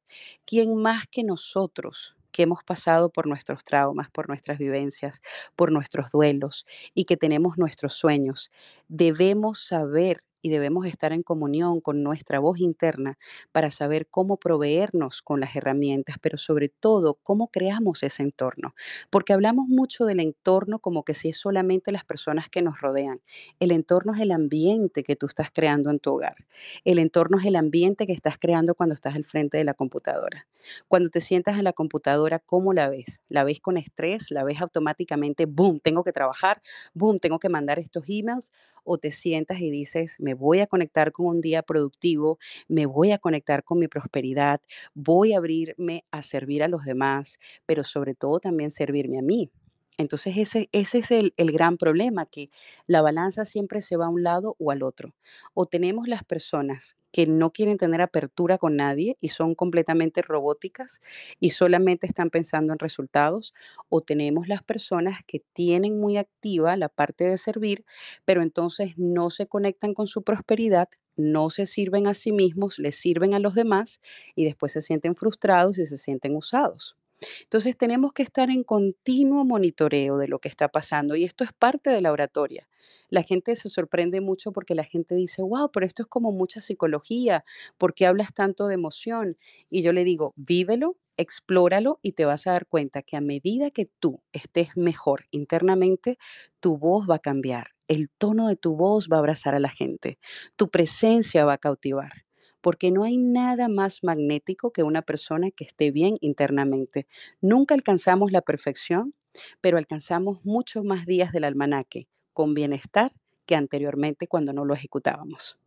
[0.46, 5.20] ¿Quién más que nosotros que hemos pasado por nuestros traumas, por nuestras vivencias,
[5.56, 8.50] por nuestros duelos y que tenemos nuestros sueños,
[8.86, 13.18] debemos saber y debemos estar en comunión con nuestra voz interna
[13.52, 18.74] para saber cómo proveernos con las herramientas, pero sobre todo cómo creamos ese entorno.
[19.10, 23.20] Porque hablamos mucho del entorno como que si es solamente las personas que nos rodean.
[23.60, 26.36] El entorno es el ambiente que tú estás creando en tu hogar.
[26.84, 30.46] El entorno es el ambiente que estás creando cuando estás al frente de la computadora.
[30.88, 33.22] Cuando te sientas en la computadora, ¿cómo la ves?
[33.28, 34.30] ¿La ves con estrés?
[34.30, 35.46] ¿La ves automáticamente?
[35.46, 35.80] ¡Boom!
[35.80, 36.60] Tengo que trabajar.
[36.94, 37.18] ¡Boom!
[37.20, 38.52] Tengo que mandar estos emails
[38.84, 42.38] o te sientas y dices, me voy a conectar con un día productivo,
[42.68, 44.60] me voy a conectar con mi prosperidad,
[44.94, 49.50] voy a abrirme a servir a los demás, pero sobre todo también servirme a mí.
[49.98, 52.50] Entonces ese, ese es el, el, gran problema, que
[52.86, 55.12] la balanza siempre se va a un lado o al otro.
[55.54, 61.00] O tenemos las personas que no quieren tener apertura con nadie y son completamente robóticas
[61.40, 63.54] y solamente están pensando en resultados,
[63.88, 67.84] o tenemos las personas que tienen muy activa la parte de servir,
[68.24, 72.96] pero entonces no se conectan con su prosperidad, no se sirven a sí mismos, les
[72.96, 74.00] sirven a los demás
[74.36, 76.96] y después se sienten frustrados y se sienten usados.
[77.42, 81.52] Entonces tenemos que estar en continuo monitoreo de lo que está pasando y esto es
[81.52, 82.68] parte de la oratoria.
[83.08, 86.60] La gente se sorprende mucho porque la gente dice, wow, pero esto es como mucha
[86.60, 87.44] psicología,
[87.76, 89.36] ¿por qué hablas tanto de emoción?
[89.70, 93.70] Y yo le digo, vívelo, explóralo y te vas a dar cuenta que a medida
[93.70, 96.18] que tú estés mejor internamente,
[96.60, 99.70] tu voz va a cambiar, el tono de tu voz va a abrazar a la
[99.70, 100.18] gente,
[100.56, 102.27] tu presencia va a cautivar
[102.68, 107.06] porque no hay nada más magnético que una persona que esté bien internamente.
[107.40, 109.14] Nunca alcanzamos la perfección,
[109.62, 113.14] pero alcanzamos muchos más días del almanaque con bienestar
[113.46, 115.58] que anteriormente cuando no lo ejecutábamos,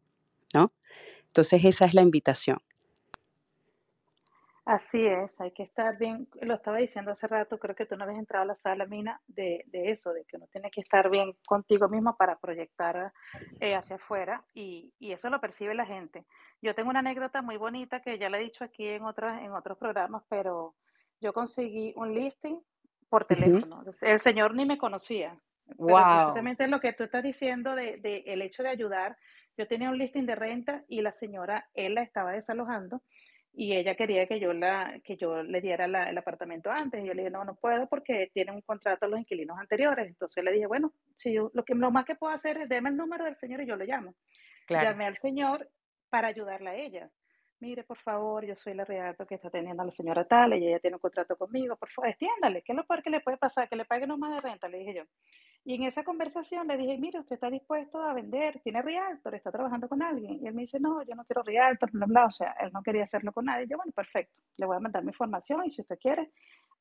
[0.53, 0.73] ¿no?
[1.25, 2.59] Entonces esa es la invitación.
[4.71, 8.05] Así es, hay que estar bien, lo estaba diciendo hace rato, creo que tú no
[8.05, 11.09] habías entrado a la sala, Mina, de, de eso, de que uno tiene que estar
[11.09, 13.11] bien contigo mismo para proyectar
[13.59, 16.25] eh, hacia afuera y, y, eso lo percibe la gente.
[16.61, 19.51] Yo tengo una anécdota muy bonita que ya la he dicho aquí en, otras, en
[19.51, 20.73] otros programas, pero
[21.19, 22.57] yo conseguí un listing
[23.09, 23.83] por teléfono.
[24.01, 25.37] El señor ni me conocía.
[25.75, 25.97] Wow.
[25.97, 29.17] precisamente lo que tú estás diciendo de, de el hecho de ayudar.
[29.57, 33.01] Yo tenía un listing de renta y la señora, él la estaba desalojando
[33.53, 37.03] y ella quería que yo, la, que yo le diera la, el apartamento antes.
[37.03, 40.07] Y yo le dije, no, no puedo porque tienen un contrato los inquilinos anteriores.
[40.07, 42.89] Entonces le dije, bueno, si yo, lo, que, lo más que puedo hacer es déme
[42.89, 44.15] el número del señor y yo lo llamo.
[44.69, 45.69] Llamé al señor
[46.09, 47.09] para ayudarla a ella.
[47.59, 50.67] Mire, por favor, yo soy la realtor que está teniendo a la señora tal, y
[50.67, 53.37] ella tiene un contrato conmigo, por favor, extiéndale, ¿qué es lo peor que le puede
[53.37, 53.69] pasar?
[53.69, 55.03] Que le pague más de renta, le dije yo.
[55.63, 59.51] Y en esa conversación le dije, mire, usted está dispuesto a vender, tiene Realtor, está
[59.51, 60.39] trabajando con alguien.
[60.41, 62.25] Y él me dice, no, yo no quiero Realtor, bla, bla.
[62.25, 63.67] O sea, él no quería hacerlo con nadie.
[63.67, 66.31] yo, bueno, perfecto, le voy a mandar mi información y si usted quiere,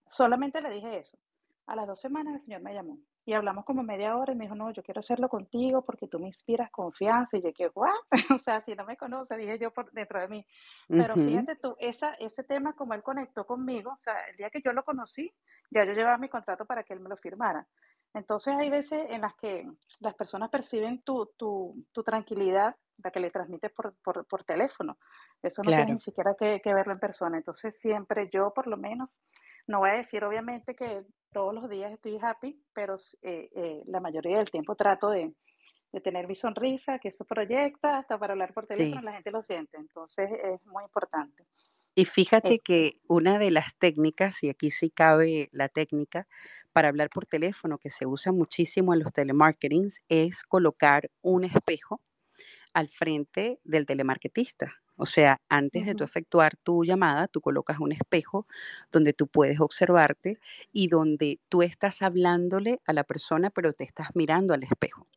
[0.08, 1.18] solamente le dije eso.
[1.66, 2.98] A las dos semanas el señor me llamó
[3.30, 6.18] y hablamos como media hora y me dijo, no, yo quiero hacerlo contigo porque tú
[6.18, 7.36] me inspiras confianza.
[7.36, 7.94] Y yo, que, guau,
[8.34, 10.46] o sea, si no me conoce, dije yo por dentro de mí.
[10.88, 14.62] Pero fíjate tú, esa, ese tema como él conectó conmigo, o sea, el día que
[14.62, 15.32] yo lo conocí,
[15.70, 17.66] ya yo llevaba mi contrato para que él me lo firmara.
[18.14, 19.68] Entonces hay veces en las que
[20.00, 24.98] las personas perciben tu, tu, tu tranquilidad, la que le transmites por, por, por teléfono.
[25.42, 27.36] Eso no tiene ni siquiera que, que, verlo en persona.
[27.36, 29.22] Entonces siempre yo por lo menos,
[29.66, 34.00] no voy a decir obviamente que todos los días estoy happy, pero eh, eh, la
[34.00, 35.32] mayoría del tiempo trato de,
[35.92, 39.40] de, tener mi sonrisa, que eso proyecta, hasta para hablar por teléfono la gente lo
[39.40, 39.78] siente.
[39.78, 41.46] Entonces es muy importante.
[41.94, 46.26] Y fíjate que una de las técnicas, y aquí sí cabe la técnica,
[46.72, 52.00] para hablar por teléfono que se usa muchísimo en los telemarketings, es colocar un espejo
[52.74, 54.68] al frente del telemarketista.
[54.96, 58.46] O sea, antes de tú efectuar tu llamada, tú colocas un espejo
[58.92, 60.38] donde tú puedes observarte
[60.72, 65.08] y donde tú estás hablándole a la persona, pero te estás mirando al espejo.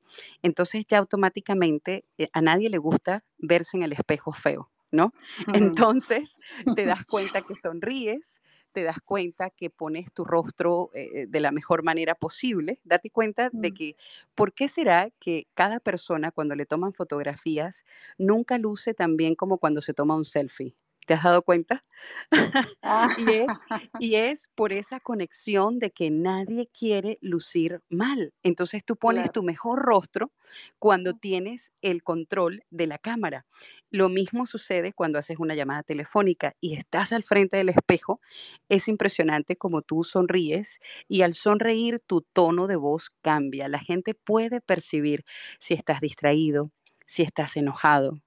[0.44, 4.73] Entonces ya automáticamente eh, a nadie le gusta verse en el espejo feo.
[4.94, 5.14] ¿No?
[5.52, 6.40] Entonces
[6.74, 11.52] te das cuenta que sonríes, te das cuenta que pones tu rostro eh, de la
[11.52, 12.80] mejor manera posible.
[12.86, 13.74] Date cuenta de Mm.
[13.74, 13.96] que,
[14.36, 17.84] ¿por qué será que cada persona cuando le toman fotografías
[18.18, 20.78] nunca luce tan bien como cuando se toma un selfie?
[21.06, 21.84] ¿Te has dado cuenta?
[23.16, 23.80] y, es, Ah.
[23.98, 28.34] y es por esa conexión de que nadie quiere lucir mal.
[28.44, 29.32] Entonces tú pones Claro.
[29.32, 30.32] tu mejor rostro
[30.80, 33.46] cuando tienes el control de la cámara.
[33.92, 38.22] Lo mismo sucede cuando haces una llamada telefónica y estás al frente del espejo.
[38.70, 43.68] Es impresionante como tú sonríes y al sonreír tu tono de voz cambia.
[43.68, 45.24] La gente puede percibir
[45.60, 46.72] si estás distraído,
[47.06, 48.20] si estás enojado,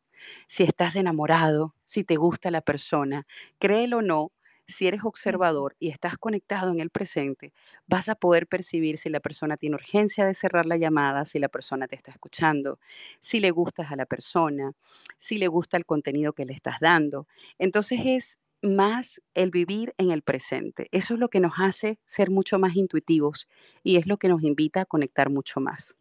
[0.46, 3.26] si estás enamorado, si te gusta la persona.
[3.58, 4.32] Créelo o no,
[4.66, 7.52] si eres observador y estás conectado en el presente,
[7.86, 11.48] vas a poder percibir si la persona tiene urgencia de cerrar la llamada, si la
[11.48, 12.78] persona te está escuchando,
[13.20, 14.72] si le gustas a la persona,
[15.16, 17.26] si le gusta el contenido que le estás dando.
[17.58, 20.88] Entonces es más el vivir en el presente.
[20.90, 23.46] Eso es lo que nos hace ser mucho más intuitivos
[23.82, 25.96] y es lo que nos invita a conectar mucho más.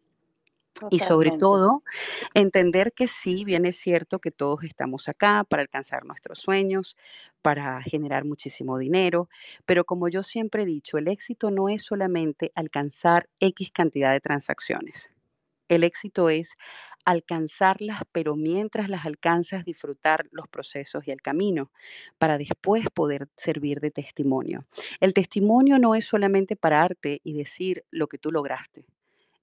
[0.90, 1.82] Y sobre todo,
[2.34, 6.96] entender que sí, bien es cierto que todos estamos acá para alcanzar nuestros sueños,
[7.42, 9.28] para generar muchísimo dinero,
[9.64, 14.20] pero como yo siempre he dicho, el éxito no es solamente alcanzar X cantidad de
[14.20, 15.10] transacciones.
[15.68, 16.56] El éxito es
[17.04, 21.70] alcanzarlas, pero mientras las alcanzas, disfrutar los procesos y el camino
[22.18, 24.66] para después poder servir de testimonio.
[25.00, 28.86] El testimonio no es solamente pararte y decir lo que tú lograste.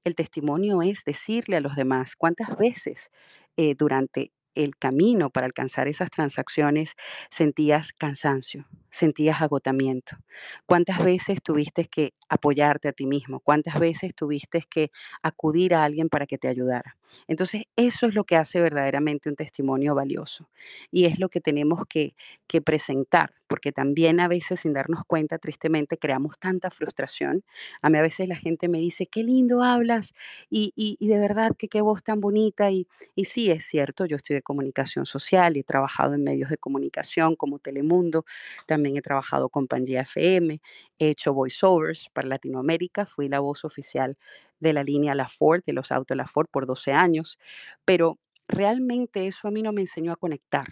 [0.04, 3.10] El testimonio es decirle a los demás cuántas veces
[3.58, 6.94] eh, durante el camino para alcanzar esas transacciones
[7.30, 10.18] sentías cansancio, sentías agotamiento,
[10.66, 16.10] cuántas veces tuviste que apoyarte a ti mismo, cuántas veces tuviste que acudir a alguien
[16.10, 16.98] para que te ayudara.
[17.28, 20.50] Entonces, eso es lo que hace verdaderamente un testimonio valioso
[20.92, 22.16] y es lo que tenemos que,
[22.48, 27.44] que presentar, porque también a veces sin darnos cuenta, tristemente, creamos tanta frustración.
[27.82, 30.13] A mí a veces la gente me dice, qué lindo hablas
[30.50, 32.72] y, y- de verdad que qué voz tan bonita.
[32.72, 36.58] Y, y sí, es cierto, yo estudié comunicación social y he trabajado en medios de
[36.58, 38.25] comunicación como Telemundo,
[38.67, 40.62] también he trabajado con Pangea FM,
[40.99, 44.17] he hecho voiceovers para Latinoamérica, fui la voz oficial
[44.60, 47.39] de la línea La Ford, de los autos La Ford por 12 años,
[47.86, 50.67] pero realmente eso a mí no me enseñó a conectar.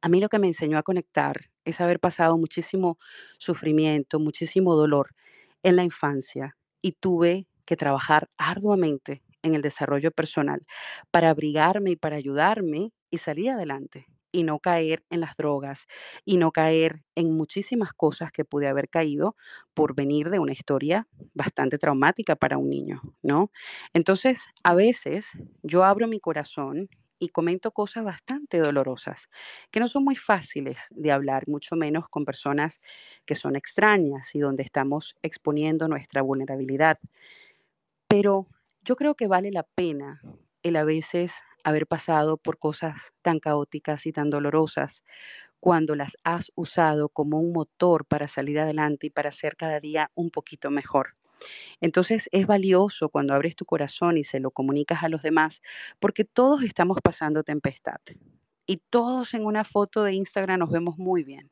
[0.00, 2.98] A mí lo que me enseñó a conectar es haber pasado muchísimo
[3.38, 5.14] sufrimiento, muchísimo dolor
[5.62, 10.66] en la infancia y tuve que trabajar arduamente en el desarrollo personal
[11.12, 15.86] para abrigarme y para ayudarme y salir adelante y no caer en las drogas
[16.24, 19.36] y no caer en muchísimas cosas que pude haber caído
[19.74, 23.52] por venir de una historia bastante traumática para un niño, ¿no?
[23.92, 25.28] Entonces, a veces
[25.62, 26.88] yo abro mi corazón
[27.20, 29.28] y comento cosas bastante dolorosas
[29.70, 32.80] que no son muy fáciles de hablar, mucho menos con personas
[33.24, 36.98] que son extrañas y donde estamos exponiendo nuestra vulnerabilidad.
[38.08, 38.46] Pero
[38.84, 40.20] yo creo que vale la pena
[40.62, 41.32] el a veces
[41.64, 45.02] haber pasado por cosas tan caóticas y tan dolorosas
[45.58, 50.10] cuando las has usado como un motor para salir adelante y para ser cada día
[50.14, 51.16] un poquito mejor.
[51.80, 55.62] Entonces es valioso cuando abres tu corazón y se lo comunicas a los demás,
[55.98, 58.00] porque todos estamos pasando tempestad
[58.66, 61.50] y todos en una foto de Instagram nos vemos muy bien,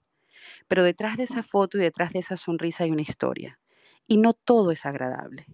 [0.68, 3.59] pero detrás de esa foto y detrás de esa sonrisa hay una historia
[4.07, 5.47] y no todo es agradable.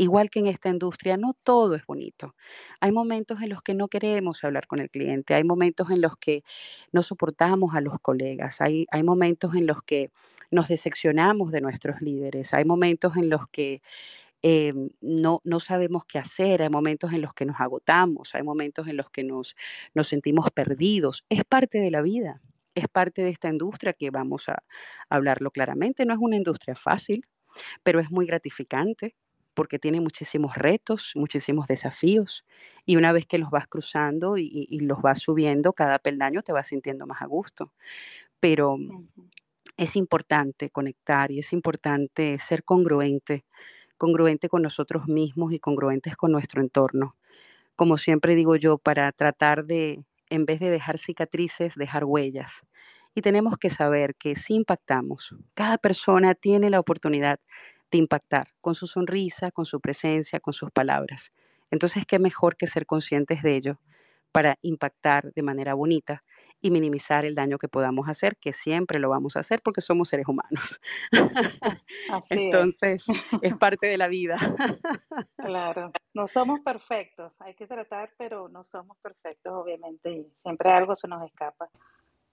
[0.00, 2.36] Igual que en esta industria, no todo es bonito.
[2.80, 6.16] Hay momentos en los que no queremos hablar con el cliente, hay momentos en los
[6.16, 6.44] que
[6.92, 10.12] no soportamos a los colegas, hay, hay momentos en los que
[10.52, 13.82] nos decepcionamos de nuestros líderes, hay momentos en los que
[14.42, 18.86] eh, no, no sabemos qué hacer, hay momentos en los que nos agotamos, hay momentos
[18.88, 19.56] en los que nos,
[19.94, 21.24] nos sentimos perdidos.
[21.28, 22.40] Es parte de la vida,
[22.74, 24.62] es parte de esta industria que vamos a
[25.10, 26.04] hablarlo claramente.
[26.06, 27.26] No es una industria fácil,
[27.82, 29.16] pero es muy gratificante
[29.58, 32.46] porque tiene muchísimos retos, muchísimos desafíos,
[32.86, 36.68] y una vez que los vas cruzando y, los vas subiendo, cada peldaño te vas
[36.68, 37.74] sintiendo más a gusto.
[38.40, 39.28] Pero Ujú.
[39.76, 43.44] es importante conectar y es importante ser congruente,
[43.98, 47.16] congruente con nosotros mismos y congruentes con nuestro entorno.
[47.76, 52.62] Como siempre digo yo, para tratar de, en vez de dejar cicatrices, dejar huellas.
[53.14, 57.40] Y tenemos que saber que si impactamos, cada persona tiene la oportunidad
[57.90, 61.32] de impactar con su sonrisa, con su presencia, con sus palabras.
[61.70, 63.78] Entonces, ¿qué mejor que ser conscientes de ello
[64.32, 66.22] para impactar de manera bonita
[66.60, 70.08] y minimizar el daño que podamos hacer, que siempre lo vamos a hacer porque somos
[70.08, 70.80] seres humanos.
[72.12, 72.40] Así es.
[72.40, 73.04] Entonces,
[73.42, 74.36] es parte de la vida.
[75.36, 80.94] Claro, no somos perfectos, hay que tratar, pero no somos perfectos, obviamente, y siempre algo
[80.96, 81.68] se nos escapa.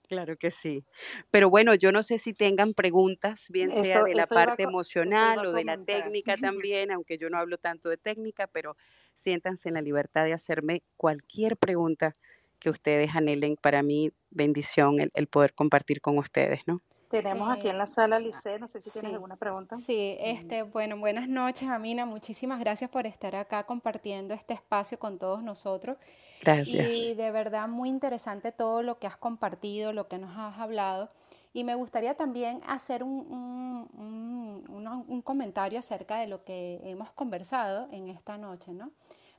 [0.07, 0.85] Claro que sí.
[1.31, 5.45] Pero bueno, yo no sé si tengan preguntas, bien sea de la a, parte emocional
[5.45, 8.77] o de la técnica también, aunque yo no hablo tanto de técnica, pero
[9.15, 12.15] siéntanse en la libertad de hacerme cualquier pregunta
[12.59, 13.55] que ustedes anhelen.
[13.57, 16.81] Para mí, bendición el, el poder compartir con ustedes, ¿no?
[17.09, 19.81] Tenemos aquí Eh, en la sala a Lice, no sé si tienes sí, alguna pregunta.
[19.85, 22.05] sí, este, bueno, buenas noches, Amina.
[22.05, 25.97] Muchísimas gracias por estar acá compartiendo este espacio con todos nosotros.
[26.45, 27.01] Gracias.
[27.07, 31.09] Y de verdad muy interesante todo lo que has compartido, lo que nos has hablado.
[31.53, 36.81] Y me gustaría también hacer un, un- un- una- un comentario acerca de lo que
[36.83, 38.91] hemos conversado en esta noche, ¿no?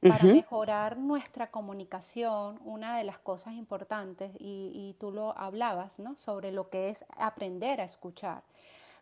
[0.07, 6.17] Para mejorar nuestra comunicación, una de las cosas importantes, y, y tú lo hablabas, ¿no?
[6.17, 8.43] Sobre lo que es aprender a escuchar.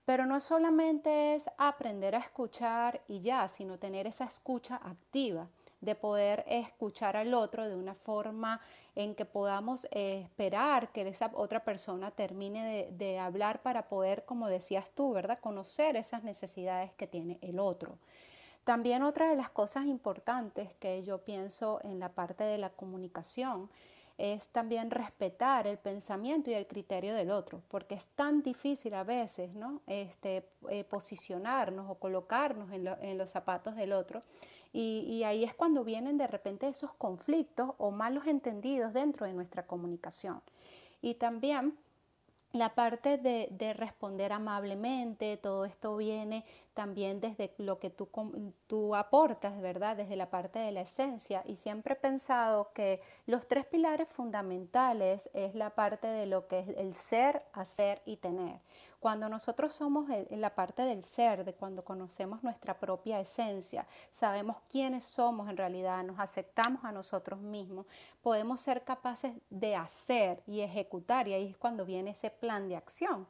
[0.05, 5.49] Pero no solamente es aprender a escuchar y ya, sino tener esa escucha activa,
[5.85, 8.61] de poder escuchar al otro de una forma
[8.97, 14.49] en que podamos eh, esperar que esa otra persona termine de, hablar para poder, como
[14.49, 15.39] decías tú, ¿verdad?
[15.41, 17.99] Conocer esas necesidades que tiene el otro.
[18.65, 23.69] También otra de las cosas importantes que yo pienso en la parte de la comunicación
[24.17, 29.03] es también respetar el pensamiento y el criterio del otro, porque es tan difícil a
[29.03, 29.81] veces, ¿no?
[29.89, 34.23] Este, eh, posicionarnos o colocarnos en, lo- en los zapatos del otro.
[34.77, 39.69] Y, ahí es cuando vienen de repente esos conflictos o malos entendidos dentro de nuestra
[39.69, 40.43] comunicación.
[41.01, 41.79] Y también
[42.51, 46.45] la parte de, de responder amablemente, todo esto viene
[46.75, 48.09] también desde lo que tú,
[48.67, 49.97] tú aportas, ¿verdad?
[49.97, 51.45] Desde la parte de la esencia.
[51.47, 56.59] Y siempre he pensado que los tres pilares fundamentales es la parte de lo que
[56.59, 58.61] es el ser, hacer y tener.
[59.05, 64.57] Cuando nosotros somos en la parte del ser, de cuando conocemos nuestra propia esencia, sabemos
[64.67, 67.85] quiénes somos en realidad, nos aceptamos a nosotros mismos,
[68.23, 72.77] podemos ser capaces de hacer y ejecutar, y ahí es cuando viene ese plan de
[72.77, 73.27] acción.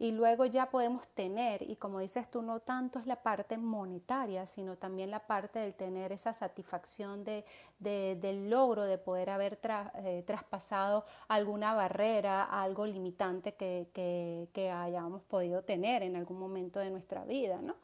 [0.00, 4.46] Y luego ya podemos tener, y como dices tú, no tanto es la parte monetaria,
[4.46, 7.44] sino también la parte del tener esa satisfacción de,
[7.78, 9.58] de- del logro de poder haber
[9.96, 16.80] eh, traspasado alguna barrera, algo limitante que, que- que hayamos podido tener en algún momento
[16.80, 17.76] de nuestra vida, ¿no?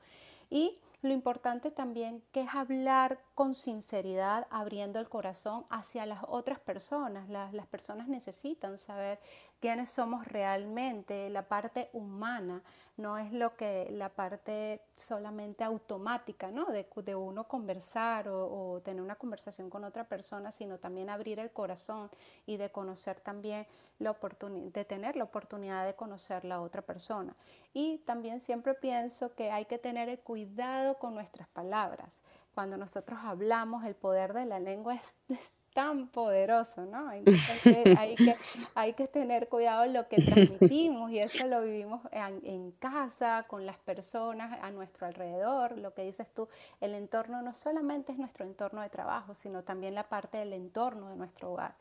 [0.49, 6.59] Y lo importante también que es hablar con sinceridad, abriendo el corazón hacia las otras
[6.59, 7.29] personas.
[7.29, 9.21] Las, las personas necesitan saber
[9.61, 12.63] quiénes somos realmente, la parte humana,
[12.97, 16.67] no es lo que la parte solamente automática, ¿no?
[16.67, 21.51] De, de uno conversar o, tener una conversación con otra persona, sino también abrir el
[21.51, 22.11] corazón
[22.47, 23.67] y de conocer también
[23.99, 27.37] la oportunidad, de tener la oportunidad de conocer la otra persona.
[27.75, 32.23] Y también siempre pienso que hay que tener el cuidado con nuestras palabras.
[32.55, 37.07] Cuando nosotros hablamos, el poder de la lengua es, es tan poderoso, ¿no?
[37.07, 38.35] Hay que,
[38.75, 43.67] hay que, tener cuidado en lo que transmitimos y eso lo vivimos en casa, con
[43.67, 45.77] las personas a nuestro alrededor.
[45.77, 46.49] Lo que dices tú,
[46.81, 51.11] el entorno no solamente es nuestro entorno de trabajo, sino también la parte del entorno
[51.11, 51.75] de nuestro hogar.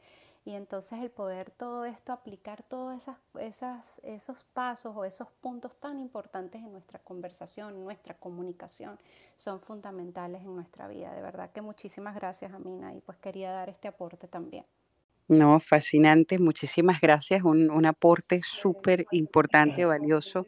[0.45, 5.75] Y entonces el poder todo esto, aplicar todos esas, esas, esos pasos o esos puntos
[5.79, 8.97] tan importantes en nuestra conversación, en nuestra comunicación,
[9.35, 11.13] son fundamentales en nuestra vida.
[11.13, 14.65] De verdad que muchísimas gracias, Amina, y pues quería dar este aporte también.
[15.27, 17.41] No, fascinante, muchísimas gracias.
[17.43, 20.47] Un, un aporte súper importante, valioso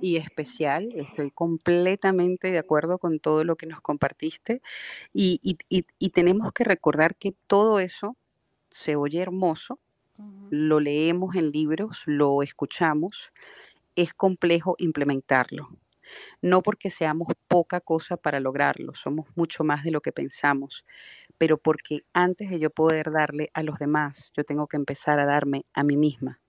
[0.00, 0.90] y especial.
[0.96, 4.60] Estoy completamente de acuerdo con todo lo que nos compartiste
[5.14, 8.16] y- y- y tenemos que recordar que todo eso
[8.74, 9.78] se oye hermoso,
[10.50, 13.32] lo leemos en libros, lo escuchamos,
[13.94, 15.68] es complejo implementarlo.
[16.42, 20.84] No porque seamos poca cosa para lograrlo, somos mucho más de lo que pensamos,
[21.38, 25.24] pero porque antes de yo poder darle a los demás, yo tengo que empezar a
[25.24, 26.40] darme a mí misma.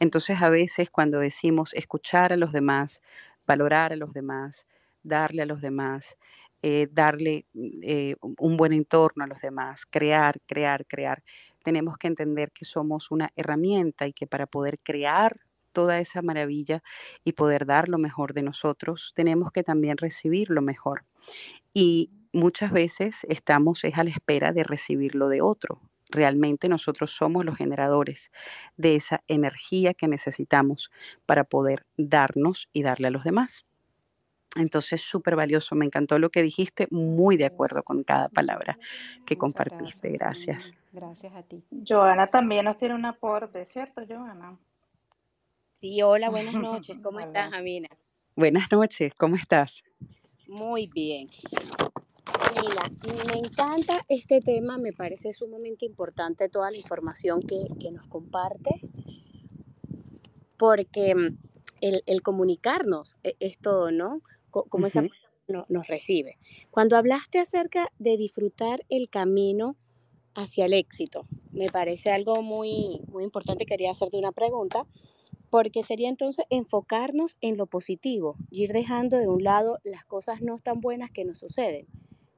[0.00, 0.42] Entonces es.
[0.42, 3.00] a veces cuando decimos escuchar a los demás,
[3.46, 4.66] valorar a los demás,
[5.02, 6.18] darle a los demás,
[6.62, 11.22] eh, darle mm, eh, un buen entorno a los demás, crear, crear, crear,
[11.62, 15.40] tenemos que entender que somos una herramienta y que para poder crear
[15.72, 16.82] toda esa maravilla
[17.24, 21.04] y poder dar lo mejor de nosotros, tenemos que también recibir lo mejor.
[21.74, 25.80] Y muchas veces estamos es a la espera de recibir lo de otro.
[26.10, 28.30] Realmente nosotros somos los generadores
[28.76, 30.90] de esa energía que necesitamos
[31.26, 33.64] para poder darnos y darle a los demás.
[34.56, 35.74] Entonces, súper valioso.
[35.76, 38.78] Me encantó lo que dijiste, muy de acuerdo con cada palabra
[39.24, 40.10] que Muchas compartiste.
[40.10, 40.74] gracias, Gracias.
[40.92, 41.64] Gracias a ti.
[41.86, 44.58] Joana también nos tiene un aporte, ¿cierto, Joana?
[45.80, 46.98] Sí, hola, buenas noches.
[47.02, 47.52] ¿Cómo estás.
[47.52, 47.88] Amina?
[48.34, 49.84] Buenas noches, ¿cómo estás?
[50.48, 51.28] Muy bien.
[52.54, 52.90] Mira,
[53.28, 58.80] me encanta este tema, me parece sumamente importante toda la información que, que nos compartes,
[60.58, 61.38] porque mm,
[61.80, 64.22] el, comunicarnos e, es, todo, ¿no?
[64.50, 65.04] Como esa
[65.48, 66.38] no, nos recibe.
[66.70, 69.76] Cuando hablaste acerca de disfrutar el camino
[70.34, 73.66] hacia el éxito, me parece algo muy, muy importante.
[73.66, 74.86] Quería hacerte una pregunta,
[75.50, 80.40] porque sería entonces enfocarnos en lo positivo y ir dejando de un lado las cosas
[80.40, 81.86] no tan buenas que nos suceden.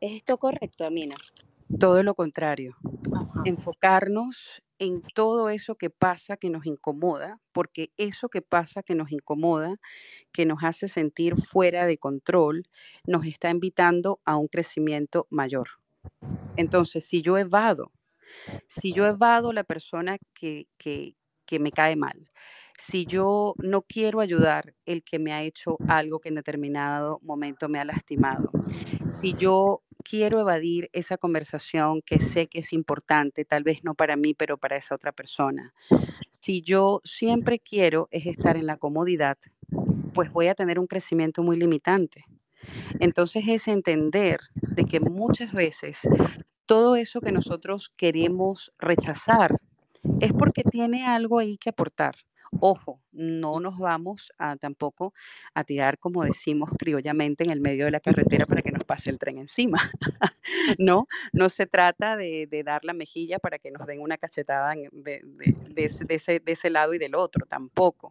[0.01, 1.15] ¿Es esto correcto, Amina?
[1.79, 2.77] Todo lo contrario.
[3.45, 9.13] Enfocarnos en todo eso que pasa que nos incomoda, porque eso que pasa que nos
[9.13, 9.77] incomoda,
[10.33, 12.65] que nos hace sentir fuera de control,
[13.07, 15.82] nos está invitando a un crecimiento mayor.
[16.57, 17.91] Entonces, si yo evado,
[18.69, 22.31] si yo evado la persona que, que, que me cae mal,
[22.79, 27.69] si yo no quiero ayudar el que me ha hecho algo que en determinado momento
[27.69, 28.51] me ha lastimado,
[29.07, 34.17] si yo quiero evadir esa conversación que sé que es importante, tal vez no para
[34.17, 35.73] mí, pero para esa otra persona.
[36.31, 39.39] Si yo siempre quiero es estar en la comodidad,
[40.15, 42.25] pues voy a tener un crecimiento muy limitante.
[43.01, 46.01] Entonces es entender de que muchas veces
[46.67, 49.57] todo eso que nosotros queremos rechazar
[50.21, 52.15] es porque tiene algo ahí que aportar.
[52.61, 55.15] Ojo, no nos vamos a tampoco
[55.55, 59.11] a tirar, como decimos criollamente, en el medio de la carretera para que nos pase
[59.11, 59.79] el tren encima.
[60.79, 65.23] no, no se trata de, dar la mejilla para que nos den una cachetada de,
[65.77, 68.11] ese, de ese lado y del otro, tampoco.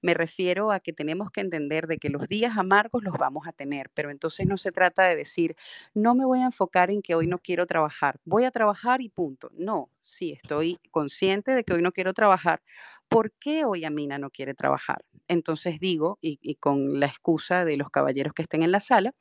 [0.00, 3.52] Me refiero a que tenemos que entender de que los días amargos los vamos a
[3.52, 5.54] tener, pero entonces no se trata de decir,
[5.94, 9.10] no me voy a enfocar en que hoy no quiero trabajar, voy a trabajar y
[9.10, 9.50] punto.
[9.54, 12.62] No, sí, estoy consciente de que hoy no quiero trabajar.
[13.08, 15.04] ¿Por qué hoy Amina no quiere trabajar?
[15.28, 19.14] Entonces digo, y, con la excusa de los caballeros que estén en la sala,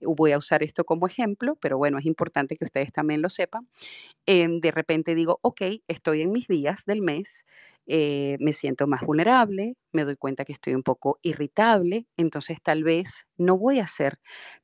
[0.00, 3.66] voy a usar esto como ejemplo, pero bueno, es importante que ustedes también lo sepan.
[4.26, 7.46] Em, de repente digo, ok, estoy en mis días del mes,
[7.86, 12.84] eh, me siento más vulnerable, me doy cuenta que estoy un poco irritable, entonces tal
[12.84, 14.18] vez no voy a hacer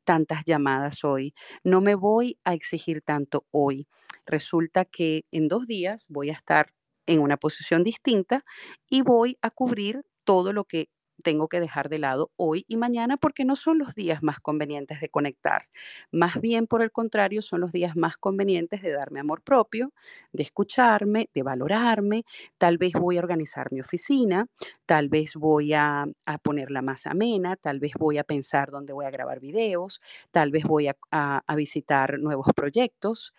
[0.04, 3.86] tantas llamadas hoy, no me voy a exigir tanto hoy.
[4.26, 6.72] Resulta que en dos días voy a estar
[7.06, 8.44] en una posición distinta
[8.88, 10.88] y voy a cubrir todo lo que
[11.22, 15.00] tengo que dejar de lado hoy y mañana porque no son los días más convenientes
[15.00, 15.68] de conectar.
[16.10, 19.92] Más bien, por el contrario, son los días más convenientes de darme amor propio,
[20.32, 22.24] de escucharme, de valorarme.
[22.58, 24.46] Tal vez voy a organizar mi oficina,
[24.86, 26.06] tal vez voy a,
[26.42, 30.00] ponerla más amena, tal vez voy a pensar dónde voy a grabar videos,
[30.30, 33.32] tal vez voy a, a visitar nuevos proyectos.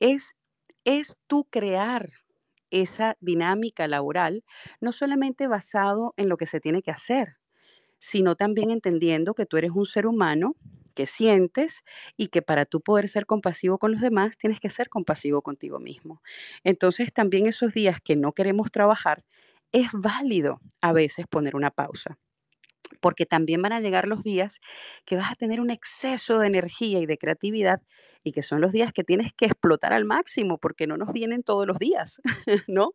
[0.00, 0.34] Es,
[0.84, 2.10] es tú crear
[2.72, 4.44] esa dinámica laboral,
[4.80, 7.36] no solamente basado en lo que se tiene que hacer,
[8.00, 10.56] sino también entendiendo que tú eres un ser humano
[10.94, 11.84] que sientes
[12.16, 15.78] y que para tú poder ser compasivo con los demás tienes que ser compasivo contigo
[15.80, 16.22] mismo.
[16.64, 19.24] Entonces también esos días que no queremos trabajar,
[19.72, 22.18] es válido a veces poner una pausa
[23.00, 24.60] porque también van a llegar los días
[25.04, 27.82] que vas a tener un exceso de energía y de creatividad
[28.24, 31.42] y que son los días que tienes que explotar al máximo porque no nos vienen
[31.42, 32.20] todos los días,
[32.68, 32.92] ¿no?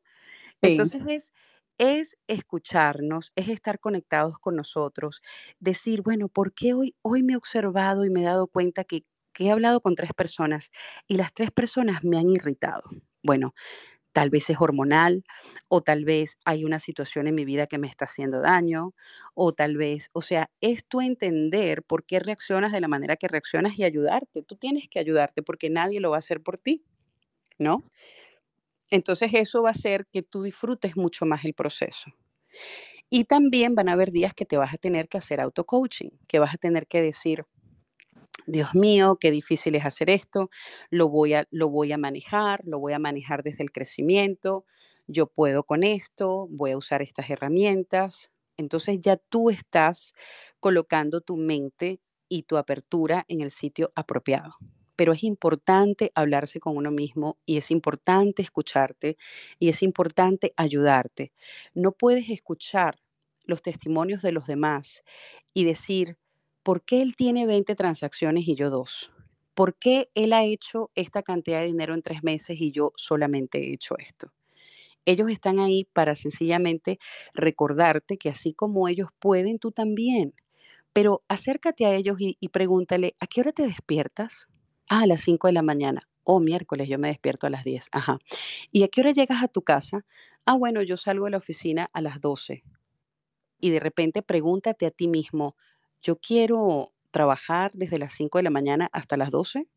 [0.61, 1.33] Entonces es,
[1.77, 5.21] es escucharnos, es estar conectados con nosotros,
[5.59, 9.03] decir, bueno, ¿por qué hoy, hoy me he observado y me he dado cuenta que,
[9.33, 10.71] que he hablado con tres personas
[11.07, 12.83] y las tres personas me han irritado?
[13.23, 13.53] Bueno,
[14.17, 15.23] Tal vez es hormonal
[15.67, 18.95] o tal vez hay una situación en mi vida que me está haciendo daño
[19.35, 23.27] o tal vez, o sea, es tu entender por qué reaccionas de la manera que
[23.27, 24.41] reaccionas y ayudarte.
[24.41, 26.83] Tú tienes que ayudarte porque nadie lo va a hacer por ti,
[27.59, 27.83] ¿no?
[28.89, 32.11] Entonces eso va a hacer que tú disfrutes mucho más el proceso.
[33.11, 36.39] Y también van a haber días que te vas a tener que hacer auto-coaching, que
[36.39, 37.45] vas a tener que decir,
[38.47, 40.49] Dios mío, qué difícil es hacer esto,
[40.89, 44.65] lo voy, a, lo voy a manejar, lo voy a manejar desde el crecimiento,
[45.05, 48.31] yo puedo con esto, voy a usar estas herramientas.
[48.55, 50.13] Entonces ya tú estás
[50.61, 54.55] colocando tu mente y tu apertura en el sitio apropiado.
[54.95, 59.17] Pero es importante hablarse con uno mismo y es importante escucharte
[59.59, 61.33] y es importante ayudarte.
[61.73, 62.99] No puedes escuchar
[63.43, 65.03] los testimonios de los demás
[65.53, 66.17] y decir,
[66.67, 69.09] ¿por qué él tiene 20 transacciones y yo dos?
[69.53, 73.59] ¿Por qué él ha hecho esta cantidad de dinero en tres meses y yo solamente
[73.59, 74.33] he hecho esto?
[75.05, 76.99] Ellos están ahí para sencillamente
[77.33, 80.33] recordarte que así como ellos pueden, tú también.
[80.91, 84.49] Pero acércate a ellos y, pregúntale, ¿a qué hora te despiertas?
[84.89, 86.09] Ah, a las 5 de la mañana.
[86.25, 87.87] Oh, miércoles, yo me despierto a las 10.
[87.93, 88.19] Ajá.
[88.73, 90.05] ¿Y a qué hora llegas a tu casa?
[90.45, 92.63] Ah, bueno, yo salgo de la oficina a las 12.
[93.61, 95.55] Y de repente pregúntate a ti mismo,
[96.07, 99.67] yo quiero trabajar desde las 5 de la mañana hasta las 12,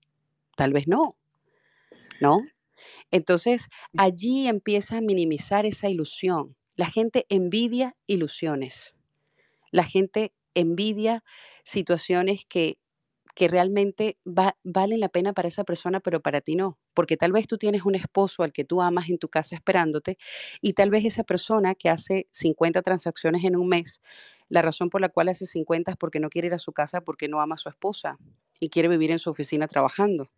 [0.57, 1.17] tal vez no,
[2.21, 2.39] ¿no?
[3.11, 8.95] Entonces, allí empieza a minimizar esa ilusión La gente envidia ilusiones.
[9.73, 11.23] La gente envidia
[11.65, 12.79] situaciones que,
[13.35, 16.79] que realmente valen la pena para esa persona, pero para ti no.
[16.95, 20.17] Porque tal vez tú tienes un esposo al que tú amas en tu casa esperándote
[20.63, 24.01] y tal vez esa persona que hace 50 transacciones en un mes,
[24.51, 27.01] la razón por la cual hace 50 es porque no quiere ir a su casa
[27.01, 28.19] porque no ama a su esposa
[28.59, 30.31] y quiere vivir en su oficina trabajando.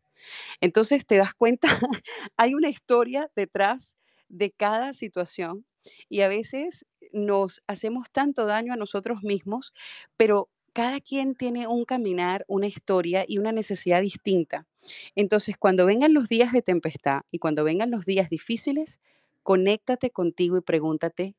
[0.61, 1.69] Entonces te das cuenta,
[2.37, 3.97] hay una historia detrás
[4.29, 5.67] de cada situación
[6.09, 9.73] y a veces nos hacemos tanto daño a nosotros mismos,
[10.17, 14.67] pero cada quien tiene un caminar, una historia y una necesidad distinta.
[15.15, 19.01] Entonces, cuando vengan los días de tempestad y cuando vengan los días difíciles,
[19.43, 21.35] conéctate contigo y pregúntate,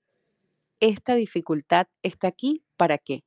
[0.83, 3.23] ¿esta dificultad está aquí para qué?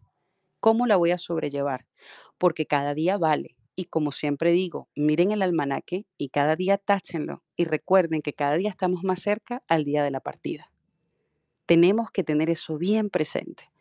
[0.60, 1.86] ¿Cómo la voy a sobrellevar?
[2.36, 3.56] Porque cada día vale.
[3.74, 8.56] Y como siempre digo, miren el almanaque y cada día táchenlo y recuerden que cada
[8.56, 10.70] día estamos más cerca al día de la partida.
[11.64, 13.72] Tenemos que tener eso bien presente,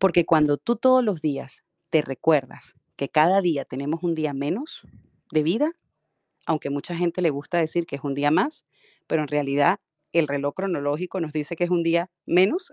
[0.00, 4.84] porque cuando tú todos los días te recuerdas que cada día tenemos un día menos
[5.30, 5.72] de vida,
[6.44, 8.66] aunque mucha gente le gusta decir que es un día más,
[9.06, 9.78] pero en realidad
[10.12, 12.70] el reloj cronológico nos dice que es un día menos.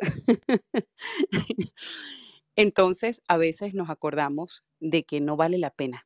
[2.56, 6.06] Entonces, a veces nos acordamos de que no vale la pena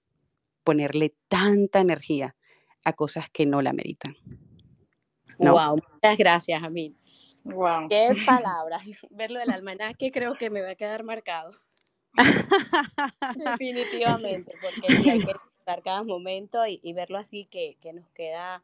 [0.64, 2.36] ponerle tanta energía
[2.84, 4.16] a cosas que no la meritan.
[5.40, 6.98] Wow, muchas gracias, Amin.
[7.44, 7.90] Wow.
[7.90, 8.84] Qué palabras.
[9.10, 11.52] Verlo del almanaque creo que me va a quedar marcado.
[13.36, 18.64] Definitivamente, porque hay que estar cada momento y, verlo así que, nos queda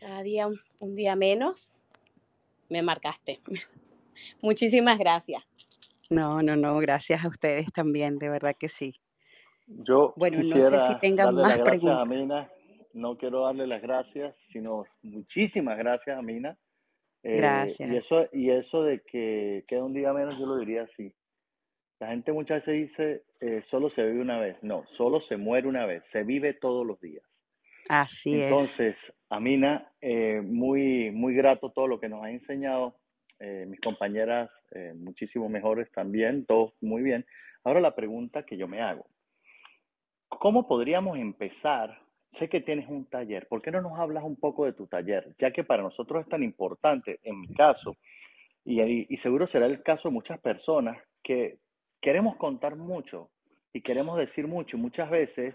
[0.00, 0.48] cada día
[0.78, 1.70] un, día menos.
[2.68, 3.40] Me marcaste.
[4.42, 5.42] Muchísimas gracias.
[6.08, 8.94] No, no, no, gracias a ustedes también, de verdad que sí.
[9.66, 12.08] Yo bueno, no sé si tengan más preguntas.
[12.08, 12.50] A
[12.92, 16.58] No quiero darle las gracias, sino muchísimas gracias a Mina
[17.22, 17.88] Gracias.
[17.88, 21.12] Eh, y, eso, y eso de que queda un día menos, yo lo diría así.
[21.98, 24.56] La gente muchas veces dice, eh, solo se vive una vez.
[24.62, 26.02] No, solo se muere una vez.
[26.12, 27.22] Se vive todos los días.
[27.88, 28.50] Así es.
[28.50, 28.96] Entonces,
[29.28, 32.96] Amina, eh, muy, muy grato todo lo que nos ha enseñado.
[33.40, 34.50] mis compañeras,
[34.96, 37.24] muchísimo mejores también, todos muy bien.
[37.64, 39.06] Ahora la pregunta que yo me hago.
[40.28, 41.98] ¿Cómo podríamos empezar
[42.38, 45.34] sé que tienes un taller, ¿por qué no nos hablas un poco de tu taller?
[45.38, 47.96] Ya que para nosotros es tan importante, en mi caso,
[48.64, 51.58] y, y seguro será el caso de muchas personas, que
[52.00, 53.30] queremos contar mucho
[53.72, 55.54] y queremos decir mucho, y muchas veces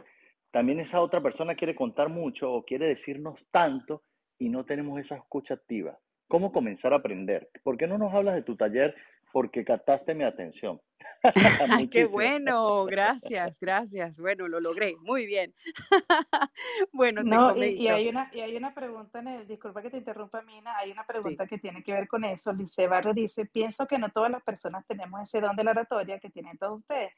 [0.56, 4.04] también esa otra persona quiere contar mucho o quiere decirnos tanto
[4.40, 6.00] y no tenemos esa escucha activa.
[6.30, 7.50] ¿Cómo comenzar a aprender?
[7.62, 8.96] ¿Por qué no nos hablas de tu taller
[9.36, 10.80] porque captaste mi atención.
[11.92, 14.18] Qué bueno, gracias, gracias.
[14.18, 15.54] Bueno, lo logré, muy bien.
[16.94, 19.90] bueno, te no, y, y, hay una, y hay una pregunta, en el, disculpa que
[19.90, 22.54] te interrumpa, Mina, hay una pregunta que tiene que ver con eso.
[22.54, 26.18] Lice Barrio dice, pienso que no todas las personas tenemos ese don de la oratoria
[26.18, 27.12] que tienen todos ustedes.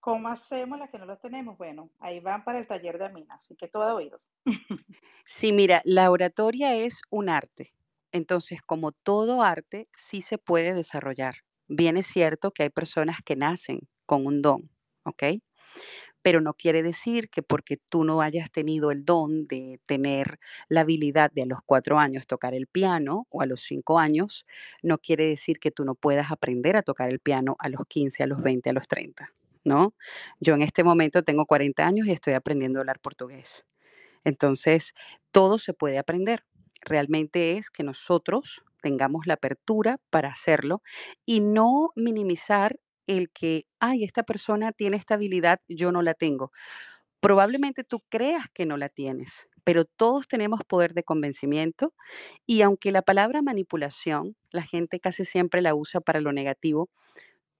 [0.00, 1.58] ¿Cómo hacemos las que no los tenemos?
[1.58, 4.28] Bueno, ahí van para el taller de Amina, así que todo oídos.
[5.24, 7.74] sí, mira, la oratoria es un arte.
[8.12, 11.36] Entonces, como todo arte, sí se puede desarrollar
[11.68, 14.70] Bien es cierto que hay personas que nacen con un don,
[15.04, 15.22] ¿ok?
[16.22, 20.38] Pero no quiere decir que porque tú no hayas tenido el don de tener
[20.68, 24.46] la habilidad de a los cuatro años tocar el piano o a los cinco años,
[24.82, 28.22] no quiere decir que tú no puedas aprender a tocar el piano a los 15,
[28.22, 29.32] a los 20, a los 30,
[29.64, 29.94] ¿no?
[30.40, 33.66] Yo en este momento tengo 40 años y estoy aprendiendo a hablar portugués.
[34.24, 34.94] Entonces,
[35.32, 36.44] todo se puede aprender.
[36.82, 40.82] Realmente es que nosotros tengamos la apertura para hacerlo
[41.26, 46.52] y no minimizar el que, ay, esta persona tiene esta habilidad, yo no la tengo.
[47.20, 51.94] Probablemente tú creas que no la tienes, pero todos tenemos poder de convencimiento
[52.46, 56.90] y aunque la palabra manipulación, la gente casi siempre la usa para lo negativo,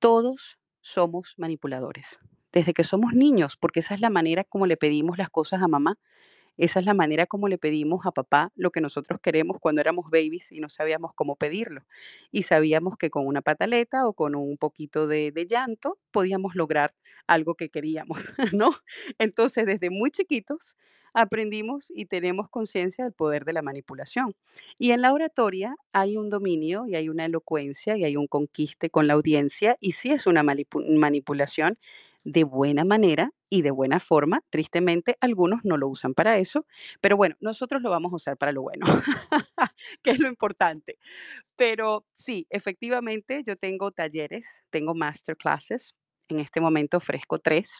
[0.01, 2.19] todos somos manipuladores.
[2.53, 5.69] Desde que somos niños, porque esa es la manera como le pedimos las cosas a
[5.69, 5.99] mamá.
[6.59, 10.11] Esa es la manera como le pedimos a papá lo que nosotros queremos cuando éramos
[10.11, 11.83] babies y no sabíamos cómo pedirlo.
[12.33, 16.95] Y sabíamos que con una pataleta o con un poquito de, llanto podíamos lograr
[17.27, 18.19] algo que queríamos,
[18.55, 18.71] ¿no?
[19.19, 20.77] Entonces, desde muy chiquitos
[21.15, 24.35] aprendimos y tenemos conciencia del poder de la manipulación.
[24.79, 28.91] Y en la oratoria hay un dominio y hay una elocuencia y hay un conquiste
[28.91, 31.75] con la audiencia y sí es una manipulación
[32.29, 34.43] de buena manera y de buena forma.
[34.51, 36.67] Tristemente, algunos no lo usan para eso,
[37.01, 38.87] pero bueno, nosotros lo vamos a usar para lo bueno,
[40.03, 40.99] que es lo importante.
[41.57, 45.95] Pero sí, efectivamente, yo tengo talleres, tengo masterclasses.
[46.29, 47.79] En este momento ofrezco tres.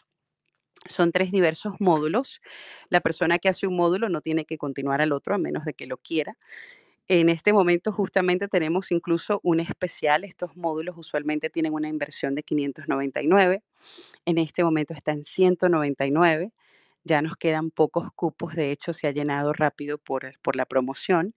[0.87, 2.41] Son tres diversos módulos.
[2.89, 5.73] La persona que hace un módulo no tiene que continuar al otro a menos de
[5.73, 6.37] que lo quiera.
[7.09, 10.23] En este momento justamente tenemos incluso un especial.
[10.23, 13.63] Estos módulos usualmente tienen una inversión de 599.
[14.25, 16.51] En este momento está en 199.
[17.03, 21.33] Ya nos quedan pocos cupos, de hecho se ha llenado rápido por, por la promoción.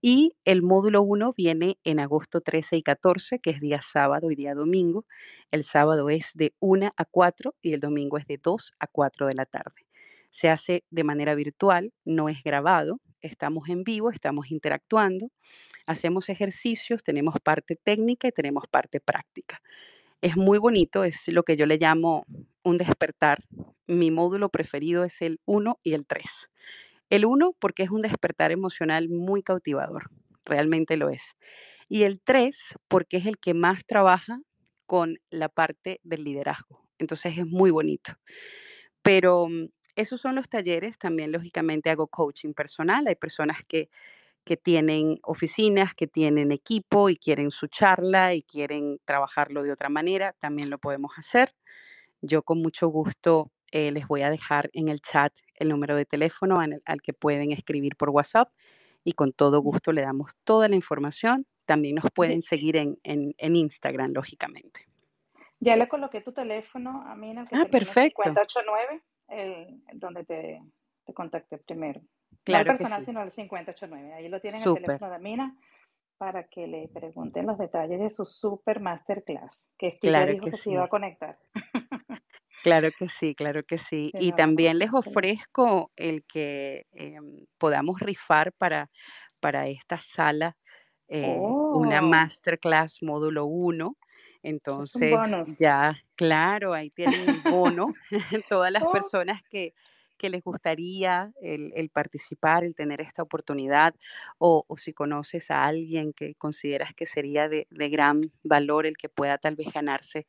[0.00, 4.34] Y el módulo 1 viene en agosto 13 y 14, que es día sábado y
[4.34, 5.06] día domingo.
[5.52, 9.26] El sábado es de 1 a 4 y el domingo es de 2 a 4
[9.28, 9.86] de la tarde.
[10.32, 15.30] Se hace de manera virtual, no es grabado, estamos en vivo, estamos interactuando,
[15.86, 19.62] hacemos ejercicios, tenemos parte técnica y tenemos parte práctica.
[20.20, 22.24] Es muy bonito, es lo que yo le llamo
[22.62, 23.44] un despertar.
[23.86, 26.24] Mi módulo preferido es el 1 y el 3.
[27.10, 30.10] El 1 porque es un despertar emocional muy cautivador,
[30.44, 31.36] realmente lo es.
[31.88, 34.40] Y el 3 porque es el que más trabaja
[34.86, 36.86] con la parte del liderazgo.
[36.98, 38.12] Entonces es muy bonito.
[39.02, 39.66] Pero mm,
[39.96, 40.98] esos son los talleres.
[40.98, 43.06] También, lógicamente, hago coaching personal.
[43.06, 43.88] Hay personas que,
[44.44, 49.88] que tienen oficinas, que tienen equipo y quieren su charla y quieren trabajarlo de otra
[49.88, 50.32] manera.
[50.38, 51.54] También lo podemos hacer.
[52.20, 56.04] Yo con mucho gusto eh, les voy a dejar en el chat el número de
[56.04, 58.52] teléfono al, que pueden escribir por WhatsApp
[59.02, 61.46] y con todo gusto le damos toda la información.
[61.64, 64.86] También nos pueden seguir en, en, en Instagram, lógicamente.
[65.60, 68.22] Ya le coloqué tu teléfono a mí ah, perfecto.
[68.22, 70.62] 589 el, donde te,
[71.04, 72.00] te contacté primero.
[72.44, 74.14] Claro no el personal, sino el 589.
[74.14, 75.56] Ahí lo tienen el teléfono de Mina
[76.18, 80.70] para que le pregunten los detalles de su super masterclass, que claro dijo que, se
[80.70, 81.38] iba a conectar.
[82.62, 84.12] Claro que sí, claro que sí.
[84.20, 88.88] y también les ofrezco el que em, podamos rifar para,
[89.40, 90.56] para esta sala
[91.08, 92.08] eh, una oh.
[92.08, 93.96] masterclass módulo 1
[94.42, 95.14] entonces,
[95.58, 97.94] ya, claro, ahí tienen el bono.
[98.48, 98.92] Todas las oh.
[98.92, 99.74] personas que,
[100.22, 103.94] que les gustaría el, participar, el tener esta oportunidad,
[104.38, 109.38] o, si conoces a alguien que consideras que sería de, gran valor el que pueda
[109.38, 110.28] tal vez ganarse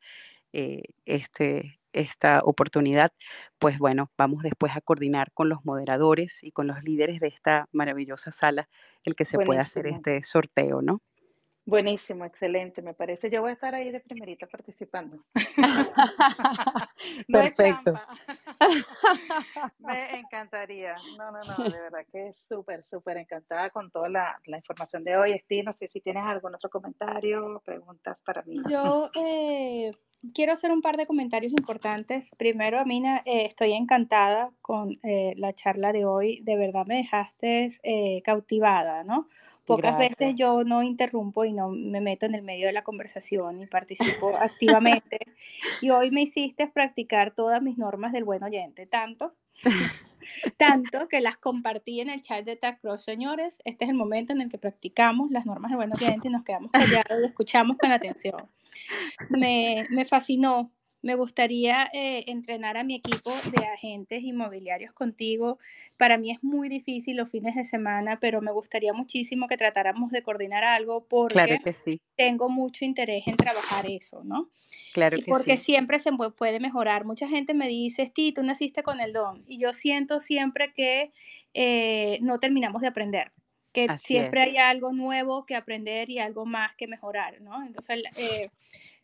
[0.51, 3.14] eh, este, esta oportunidad,
[3.59, 7.70] pues bueno, vamos después a coordinar con los moderadores y con los líderes de esta
[7.72, 8.70] maravillosa sala
[9.03, 11.01] el que se pueda hacer este sorteo, ¿no?
[11.66, 13.30] Buenísimo, excelente, me parece.
[13.30, 15.24] Yo voy a estar ahí de primerita participando.
[17.32, 17.93] Perfecto.
[19.80, 20.95] me encantaría.
[21.18, 25.32] No, no, no, de verdad que súper, súper encantada con toda la, información de hoy.
[25.32, 28.59] Esti, no sé si tienes algún otro comentario, preguntas para mí.
[28.70, 29.91] Yo eh,
[30.34, 32.32] quiero hacer un par de comentarios importantes.
[32.38, 36.39] Primero, Amina, eh, estoy encantada con eh, la charla de hoy.
[36.43, 39.28] De verdad me dejaste eh, cautivada, ¿no?
[39.65, 43.61] Pocas veces yo no interrumpo y no me meto en el medio de la conversación
[43.61, 45.19] y participo activamente.
[45.82, 49.34] Y hoy me hiciste practicar todas mis normas del buen oyente, tanto
[50.57, 53.03] tanto que las compartí en el chat de TACROSS.
[53.03, 56.32] Señores, este es el momento en el que practicamos las normas de buen oyente y
[56.32, 58.49] nos quedamos callados y escuchamos con atención.
[59.30, 60.71] Me, me fascinó
[61.04, 65.60] me gustaría eh, entrenar a mi equipo de agentes inmobiliarios contigo.
[65.97, 70.12] Para mí es muy difícil los fines de semana, pero me gustaría muchísimo que tratáramos
[70.12, 71.60] de coordinar algo porque
[72.16, 74.49] tengo mucho interés en trabajar eso, ¿no?
[74.93, 77.04] Claro y porque siempre se puede mejorar.
[77.04, 79.43] Mucha gente me dice, Sti, tú naciste con el don.
[79.45, 81.12] Y yo siento siempre que
[81.54, 83.34] eh, no terminamos de aprender
[83.74, 87.66] que siempre hay algo nuevo que aprender y algo más que mejorar, ¿no?
[87.66, 88.51] Entonces, eh,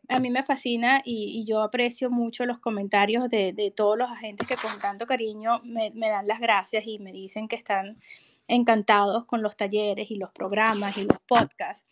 [0.10, 4.56] a mí me fascina y, yo aprecio mucho los comentarios de, todos los agentes que
[4.56, 8.00] con tanto cariño me, dan las gracias y me dicen que están
[8.48, 11.86] encantados con los talleres y los programas y los podcasts.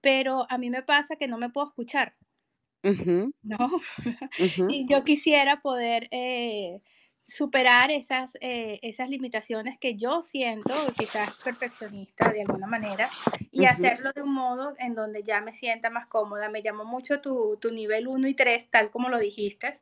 [0.00, 2.14] Pero a mí me pasa que no me puedo escuchar,
[3.42, 3.70] ¿no?
[4.68, 6.08] y yo quisiera poder...
[6.12, 6.80] Eh,
[7.26, 13.08] superar esas, eh, esas limitaciones que yo siento, quizás perfeccionista de alguna manera,
[13.50, 16.50] y hacerlo de un modo en donde ya me sienta más cómoda.
[16.50, 19.80] Me llamó mucho tu, tu nivel 1 y 3, tal como lo dijiste,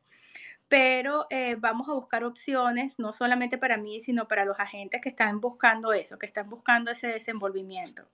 [0.73, 5.11] pero eh, vamos a buscar opciones, no solamente para mí, sino para los agentes que
[5.11, 8.05] están buscando eso, que están buscando ese desenvolvimiento.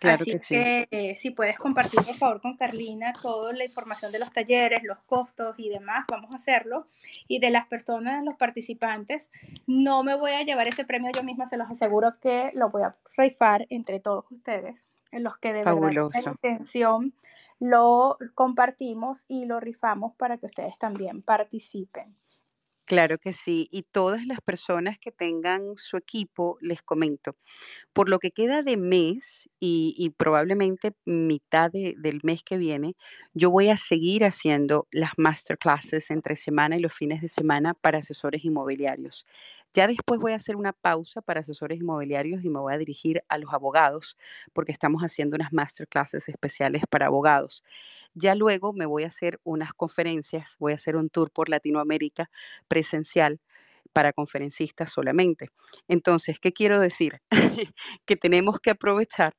[0.00, 4.10] Claro Así que, que eh, si puedes compartir, por favor, con Carlina toda la información
[4.10, 6.88] de los talleres, los costos y demás, vamos a hacerlo.
[7.28, 9.30] Y de las personas, los participantes,
[9.68, 12.82] no me voy a llevar ese premio yo misma, se los aseguro que lo voy
[12.82, 17.14] a rifar entre todos ustedes, en los que de verdad la intención
[17.62, 22.16] lo compartimos y lo rifamos para que ustedes también participen.
[22.86, 23.68] Claro que sí.
[23.70, 27.36] Y todas las personas que tengan su equipo, les comento,
[27.92, 32.96] por lo que queda de mes y, probablemente mitad del mes que viene,
[33.34, 37.98] yo voy a seguir haciendo las masterclasses entre semana y los fines de semana para
[37.98, 39.26] asesores inmobiliarios.
[39.74, 43.22] Ya después voy a hacer una pausa para asesores inmobiliarios y me voy a dirigir
[43.28, 44.16] a los abogados
[44.52, 47.64] porque estamos haciendo unas masterclasses especiales para abogados.
[48.14, 52.30] Ya luego me voy a hacer unas conferencias, voy a hacer un tour por Latinoamérica
[52.68, 53.40] presencial
[53.92, 55.50] para conferencistas solamente.
[55.88, 57.20] Entonces, ¿qué quiero decir?
[58.06, 59.34] que tenemos que aprovechar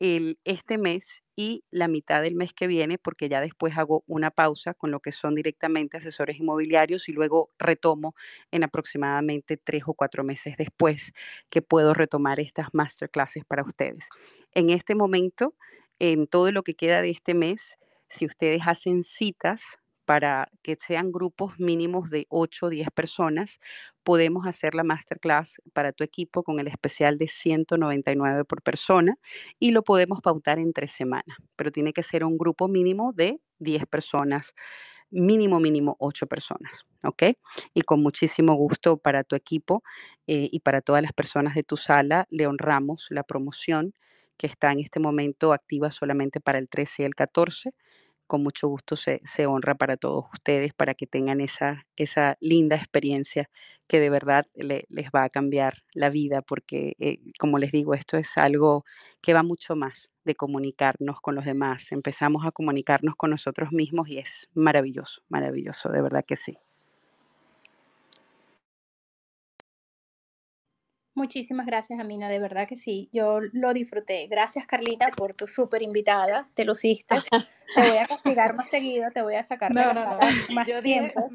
[0.00, 4.30] el, este mes y la mitad del mes que viene, porque ya después hago una
[4.30, 8.14] pausa con lo que son directamente asesores inmobiliarios y luego retomo
[8.50, 11.12] en aproximadamente tres o cuatro meses después
[11.48, 14.08] que puedo retomar estas masterclasses para ustedes.
[14.52, 15.54] En este momento,
[15.98, 17.78] en todo lo que queda de este mes,
[18.08, 19.78] si ustedes hacen citas
[20.12, 23.60] para que sean grupos mínimos de 8 o 10 personas,
[24.02, 29.16] podemos hacer la masterclass para tu equipo con el especial de 199 por persona
[29.58, 33.40] y lo podemos pautar en tres semanas, pero tiene que ser un grupo mínimo de
[33.60, 34.54] 10 personas,
[35.08, 37.22] mínimo, mínimo 8 personas, ¿ok?
[37.72, 39.82] Y con muchísimo gusto para tu equipo
[40.26, 43.94] eh, y para todas las personas de tu sala, le honramos la promoción
[44.36, 47.72] que está en este momento activa solamente para el 13 y el 14
[48.32, 53.50] con mucho gusto se, honra para todos ustedes, para que tengan esa, esa linda experiencia
[53.86, 58.16] que de verdad les va a cambiar la vida, porque eh, como les digo, esto
[58.16, 58.86] es algo
[59.20, 61.92] que va mucho más de comunicarnos con los demás.
[61.92, 66.56] Empezamos a comunicarnos con nosotros mismos y es maravilloso, maravilloso, de verdad que sí.
[71.14, 74.26] Muchísimas gracias, Amina, de verdad que sí, yo lo disfruté.
[74.28, 77.16] Gracias, Carlita, por tu súper invitada, te luciste.
[77.74, 81.30] te voy a castigar más seguido, te voy a sacar más tiempo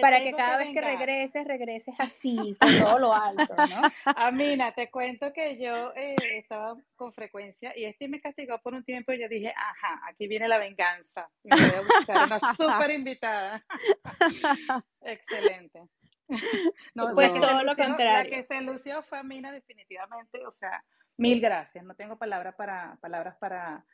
[0.00, 3.82] para que cada vez que regreses, regreses así, con todo lo alto, ¿no?
[4.16, 8.84] Amina, te cuento que yo eh, estaba con frecuencia y este me castigó por un
[8.84, 11.30] tiempo y yo dije, ajá, aquí viene la venganza.
[11.44, 13.64] Me voy a buscar una súper invitada.
[15.02, 15.82] Excelente.
[16.94, 18.30] no, pues todo lo contrario.
[18.30, 20.84] La que se lució fue Mina definitivamente, o sea,
[21.16, 21.84] mil gracias.
[21.84, 23.84] No tengo palabras para, palabras para,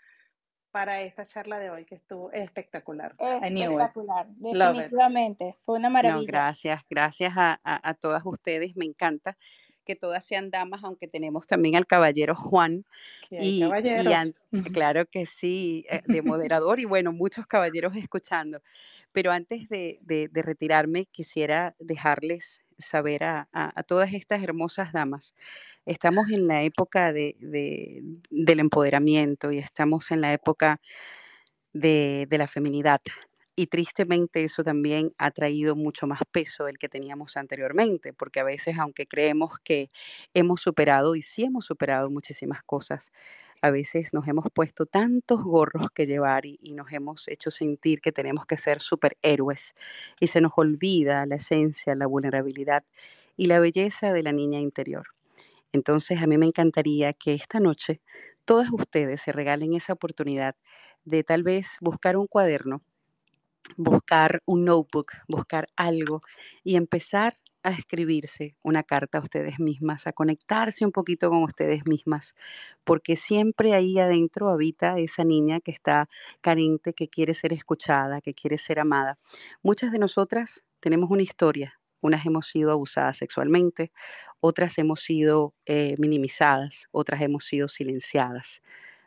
[0.71, 3.15] para esta charla de hoy que estuvo espectacular.
[3.19, 5.55] Espectacular, definitivamente.
[5.65, 6.27] Fue una maravilla.
[6.27, 8.77] gracias, gracias a, a, todas ustedes.
[8.77, 9.37] Me encanta
[9.87, 12.85] que todas sean damas, aunque tenemos también al caballero Juan.
[13.31, 13.63] Y,
[14.73, 18.61] claro que sí, eh, de moderador y bueno, muchos caballeros escuchando.
[19.17, 23.49] Pero antes de, retirarme, quisiera dejarles saber a,
[23.89, 25.35] todas estas hermosas damas.
[25.87, 30.83] Estamos en la época del empoderamiento y estamos en la época
[31.73, 33.01] de, la feminidad.
[33.59, 38.45] Y tristemente eso también ha traído mucho más peso del que teníamos anteriormente, porque a
[38.45, 39.91] veces, aunque creemos que
[40.35, 43.13] hemos superado, y sí hemos superado muchísimas cosas,
[43.63, 48.13] a veces nos hemos puesto tantos gorros que llevar y, nos hemos hecho sentir que
[48.13, 49.75] tenemos que ser superhéroes
[50.21, 52.85] y se nos olvida la esencia, la vulnerabilidad
[53.39, 55.07] y la belleza de la niña interior.
[55.73, 58.01] Entonces, a mí me encantaría que esta noche
[58.45, 60.57] todas ustedes se regalen esa oportunidad
[61.05, 62.83] de tal vez buscar un cuaderno
[63.77, 66.21] buscar un notebook, buscar algo
[66.65, 67.35] y empezar
[67.67, 72.37] a escribirse una carta a ustedes mismas, a conectarse un poquito con ustedes mismas,
[72.85, 76.09] porque siempre ahí adentro habita esa niña que está
[76.41, 79.19] carente, que quiere ser escuchada, que quiere ser amada.
[79.65, 83.91] Muchas de nosotras tenemos una historia, unas hemos sido abusadas sexualmente,
[84.39, 88.63] otras hemos sido eh, minimizadas, otras hemos sido silenciadas,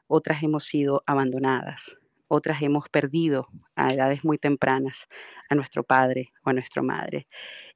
[0.08, 1.98] otras hemos sido abandonadas,
[2.30, 5.08] otras hemos perdido a edades muy tempranas
[5.50, 7.28] a nuestro padre o a nuestra madre.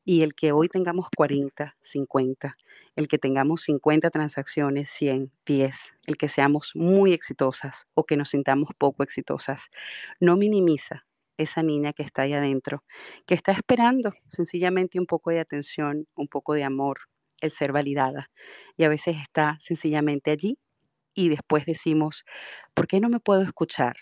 [0.06, 2.56] Y el que hoy tengamos 40, 50,
[2.96, 8.30] el que tengamos 50 transacciones, 100, 10, el que seamos muy exitosas o que nos
[8.30, 9.70] sintamos poco exitosas,
[10.20, 11.06] no minimiza
[11.38, 12.84] esa niña que está ahí adentro,
[13.26, 17.00] que está esperando sencillamente un poco de atención, un poco de amor,
[17.42, 18.30] el ser validada.
[18.78, 20.60] Y a veces está sencillamente allí
[21.14, 22.24] y después decimos,
[22.74, 23.96] ¿por qué no me puedo escuchar?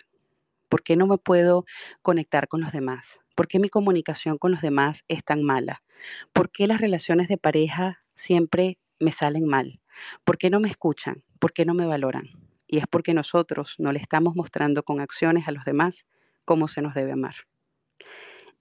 [0.71, 1.65] ¿Por qué no me puedo
[2.01, 3.19] conectar con los demás?
[3.35, 5.83] ¿Por qué mi comunicación con los demás es tan mala?
[6.31, 9.81] ¿Por qué las relaciones de pareja siempre me salen mal?
[10.23, 11.25] ¿Por qué no me escuchan?
[11.39, 12.29] ¿Por qué no me valoran?
[12.67, 16.07] Y es porque nosotros no le estamos mostrando con acciones a los demás
[16.45, 17.35] cómo se nos debe amar.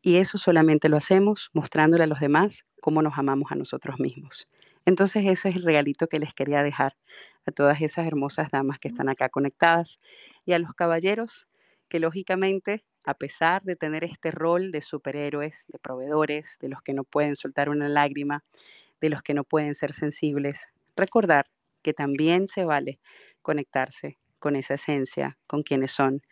[0.02, 4.48] Y eso solamente lo hacemos mostrándole a los demás cómo nos amamos a nosotros mismos.
[4.84, 6.96] Entonces ese es el regalito que les quería dejar
[7.46, 10.00] a todas esas hermosas damas que están acá conectadas
[10.44, 11.46] y a los caballeros
[11.90, 16.94] que lógicamente, a pesar de tener este rol de superhéroes, de proveedores, de los que
[16.94, 18.44] no pueden soltar una lágrima,
[19.00, 21.46] de los que no pueden ser sensibles, recordar
[21.82, 23.00] que también se vale
[23.42, 26.22] conectarse con esa esencia, con quienes son,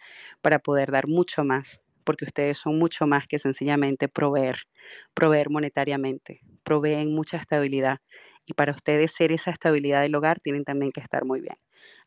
[0.41, 4.61] para poder dar mucho más porque ustedes son mucho más que sencillamente proveer,
[5.13, 7.99] proveer monetariamente, proveen mucha estabilidad
[8.47, 11.57] y para ustedes ser esa estabilidad del hogar tienen también que estar muy bien.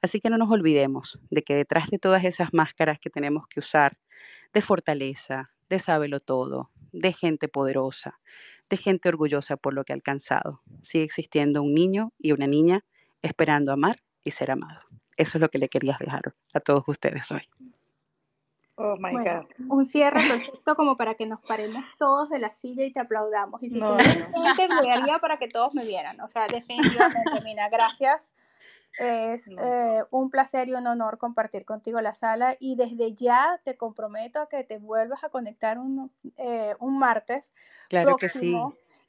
[0.02, 3.60] Así que no nos olvidemos de que detrás de todas esas máscaras que tenemos que
[3.60, 3.98] usar
[4.54, 8.20] de fortaleza, de sábelo todo, de gente poderosa,
[8.70, 12.86] de gente orgullosa por lo que ha alcanzado, sigue existiendo un niño y una niña
[13.22, 14.82] esperando amar y ser amado.
[15.18, 17.48] Eso es lo que le quería dejar a todos ustedes hoy.
[18.76, 19.46] Oh my God.
[19.70, 23.62] Un cierre perfecto como para que nos paremos todos de la silla y te aplaudamos.
[23.62, 24.56] Y si no, tú no.
[24.56, 26.20] te para que todos me vieran.
[26.22, 28.34] O sea, definitivamente, Mina, gracias.
[28.98, 33.78] Es eh, un placer y un honor compartir contigo la sala y desde ya te
[33.78, 37.52] comprometo a que te vuelvas a conectar un, eh, un martes
[37.88, 38.56] claro que sí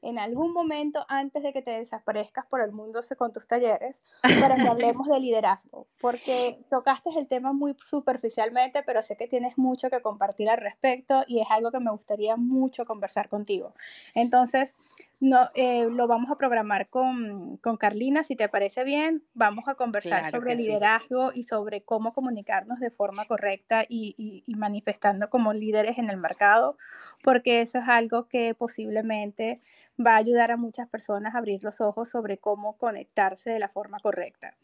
[0.02, 4.02] en algún momento antes de que te desaparezcas por el mundo con tus talleres
[4.40, 9.56] para que hablemos de liderazgo, porque tocaste el tema muy superficialmente, pero sé que tienes
[9.56, 13.74] mucho que compartir al respecto y es algo que me gustaría mucho conversar contigo.
[14.14, 14.74] Entonces,
[15.22, 19.76] no, eh, lo vamos a programar con, con, Carlina, si te parece bien, vamos a
[19.76, 25.52] conversar sobre liderazgo y sobre cómo comunicarnos de forma correcta y, y, y manifestando como
[25.52, 26.76] líderes en el mercado,
[27.22, 29.60] porque eso es algo que posiblemente
[30.04, 33.68] va a ayudar a muchas personas a abrir los ojos sobre cómo conectarse de la
[33.68, 34.56] forma correcta.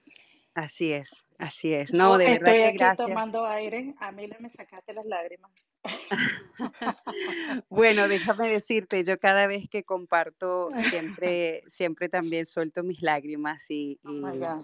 [0.59, 1.93] Así es, así es.
[1.93, 3.07] No, de verdad que aquí gracias.
[3.07, 5.53] tomando aire, a mí me sacaste las lágrimas.
[7.71, 10.71] bueno, déjame decirte, yo cada vez que comparto,
[11.23, 14.57] siempre, siempre también suelto mis lágrimas y, oh y, oh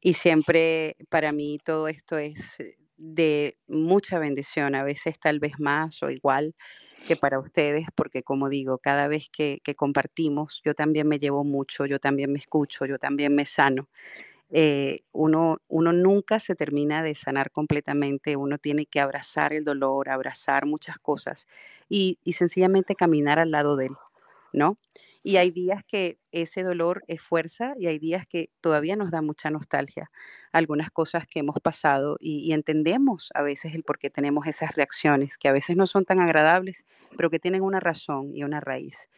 [0.00, 2.58] y siempre para mí todo esto es
[2.96, 6.56] de mucha bendición, a veces tal vez más o igual
[7.06, 11.44] que para ustedes, porque como digo, cada vez que, que compartimos, yo también me llevo
[11.44, 13.88] mucho, yo también me escucho, yo también me sano.
[14.50, 20.08] Eh, uno, uno nunca se termina de sanar completamente, uno tiene que abrazar el dolor,
[20.08, 21.46] abrazar muchas cosas
[21.88, 23.96] y, y sencillamente caminar al lado de él,
[24.52, 24.78] ¿no?
[25.22, 29.20] Y hay días que ese dolor es fuerza y hay días que todavía nos da
[29.20, 30.10] mucha nostalgia,
[30.52, 34.74] algunas cosas que hemos pasado y, y, entendemos a veces el por qué tenemos esas
[34.76, 36.86] reacciones, que a veces no son tan agradables,
[37.16, 39.08] pero que tienen una razón y una raíz.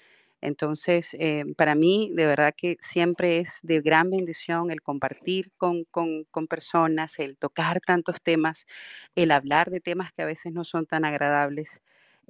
[0.41, 5.85] Entonces, eh, para mí, de verdad que siempre es de gran bendición el compartir con,
[5.85, 8.67] con, personas, el tocar tantos temas,
[9.15, 11.83] el hablar de temas que a veces no son tan agradables.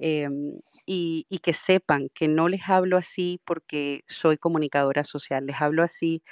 [0.03, 0.27] Eh,
[0.87, 5.83] y, y, que sepan que no les hablo así porque soy comunicadora social, les hablo
[5.83, 6.23] así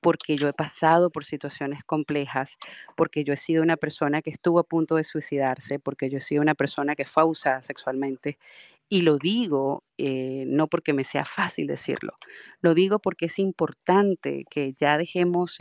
[0.00, 2.58] porque yo he pasado por situaciones complejas,
[2.96, 6.20] porque yo he sido una persona que estuvo a punto de suicidarse, porque yo he
[6.20, 8.38] sido una persona que fue abusada sexualmente
[8.88, 12.14] y lo digo eh, no porque me sea fácil decirlo,
[12.60, 15.58] lo digo porque es importante que ya dejemos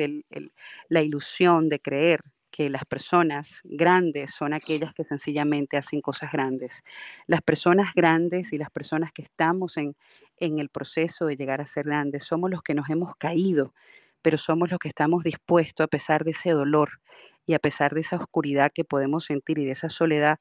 [0.90, 2.22] la ilusión de creer
[2.52, 6.82] que las personas grandes son aquellas que sencillamente hacen cosas grandes.
[7.28, 9.96] Las personas grandes y las personas que estamos en,
[10.38, 13.74] en el proceso de llegar a ser grandes somos los que nos hemos caído,
[14.22, 17.00] pero somos los que estamos dispuestos, a pesar de ese dolor
[17.46, 20.40] y a pesar de esa oscuridad que podemos sentir y de esa soledad,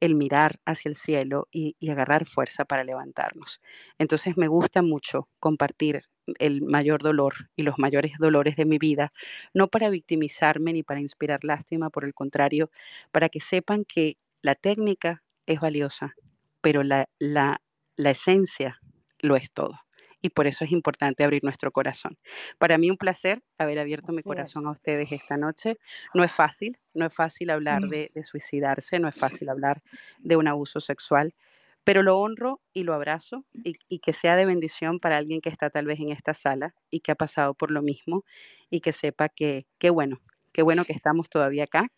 [0.00, 3.60] el mirar hacia el cielo y, agarrar fuerza para levantarnos.
[3.98, 6.04] Entonces me gusta mucho compartir
[6.38, 9.12] el mayor dolor y los mayores dolores de mi vida,
[9.54, 12.70] no para victimizarme ni para inspirar lástima, por el contrario,
[13.12, 16.14] para que sepan que la técnica es valiosa,
[16.60, 17.62] pero la, la,
[17.96, 18.78] la esencia
[19.20, 19.87] lo es todo
[20.20, 22.18] y por eso es importante abrir nuestro corazón.
[22.58, 24.68] Para mí un placer haber abierto Así mi corazón es.
[24.68, 25.78] a ustedes esta noche.
[26.14, 27.88] No es fácil, no es fácil hablar mm.
[27.88, 29.82] de, de, suicidarse, no es fácil hablar
[30.18, 31.34] de un abuso sexual,
[31.84, 35.48] pero lo honro y lo abrazo y, y que sea de bendición para alguien que
[35.48, 38.24] está tal vez en esta sala y que ha pasado por lo mismo
[38.70, 40.20] y que sepa que qué bueno,
[40.52, 41.90] qué bueno que estamos todavía acá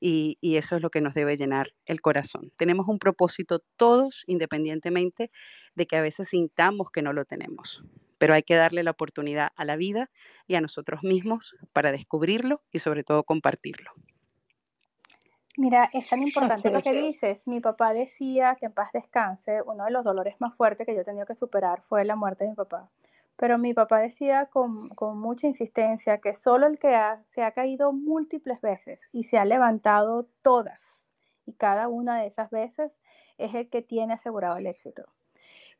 [0.00, 2.52] y, y, eso es lo que nos debe llenar el corazón.
[2.56, 5.30] Tenemos un propósito todos, independientemente
[5.74, 7.82] de que a veces sintamos que no lo tenemos,
[8.18, 10.10] pero hay que darle la oportunidad a la vida
[10.46, 13.92] y a nosotros mismos para descubrirlo y sobre todo compartirlo.
[15.58, 17.46] Mira, es tan importante lo que dices.
[17.46, 21.00] Mi papá decía que en paz descanse, uno de los dolores más fuertes que yo
[21.00, 22.90] he tenido que superar fue la muerte de mi papá.
[23.36, 27.52] Pero mi papá decía con, con mucha insistencia que solo el que ha, se ha
[27.52, 31.06] caído múltiples veces y se ha levantado todas
[31.46, 33.00] y cada una de esas veces
[33.38, 35.04] es el que tiene asegurado el éxito.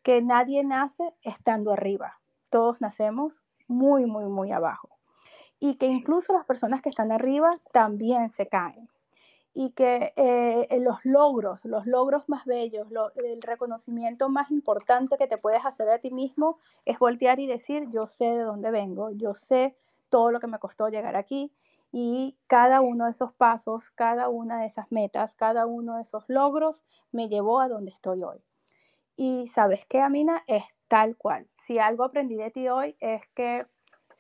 [0.03, 4.97] Que nadie nace estando arriba, todos nacemos muy, muy, muy abajo.
[5.59, 8.89] Y que incluso las personas que están arriba también se caen
[9.59, 15.27] y que eh, los logros, los logros más bellos, lo, el reconocimiento más importante que
[15.27, 19.13] te puedes hacer a ti mismo es voltear y decir, yo sé de dónde vengo,
[19.13, 19.75] yo sé
[20.11, 21.55] todo lo que me costó llegar aquí
[21.91, 26.25] Y cada uno de esos pasos, cada una de esas metas, cada uno de esos
[26.29, 28.45] logros me llevó a donde estoy hoy.
[29.17, 31.49] Y sabes qué, Amina, es tal cual.
[31.67, 33.67] Si algo aprendí de ti hoy es que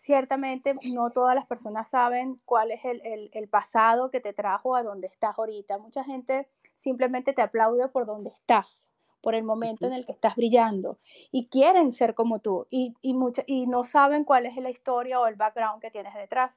[0.07, 5.09] ciertamente no todas las personas saben cuál es el, pasado que te trajo a donde
[5.09, 5.79] estás ahorita.
[5.79, 8.89] Mucha gente simplemente te aplaude por donde estás,
[9.21, 10.99] por el momento en el que estás brillando
[11.33, 15.27] y quieren ser como tú y, y, y no saben cuál es la historia o
[15.27, 16.57] el background que tienes detrás.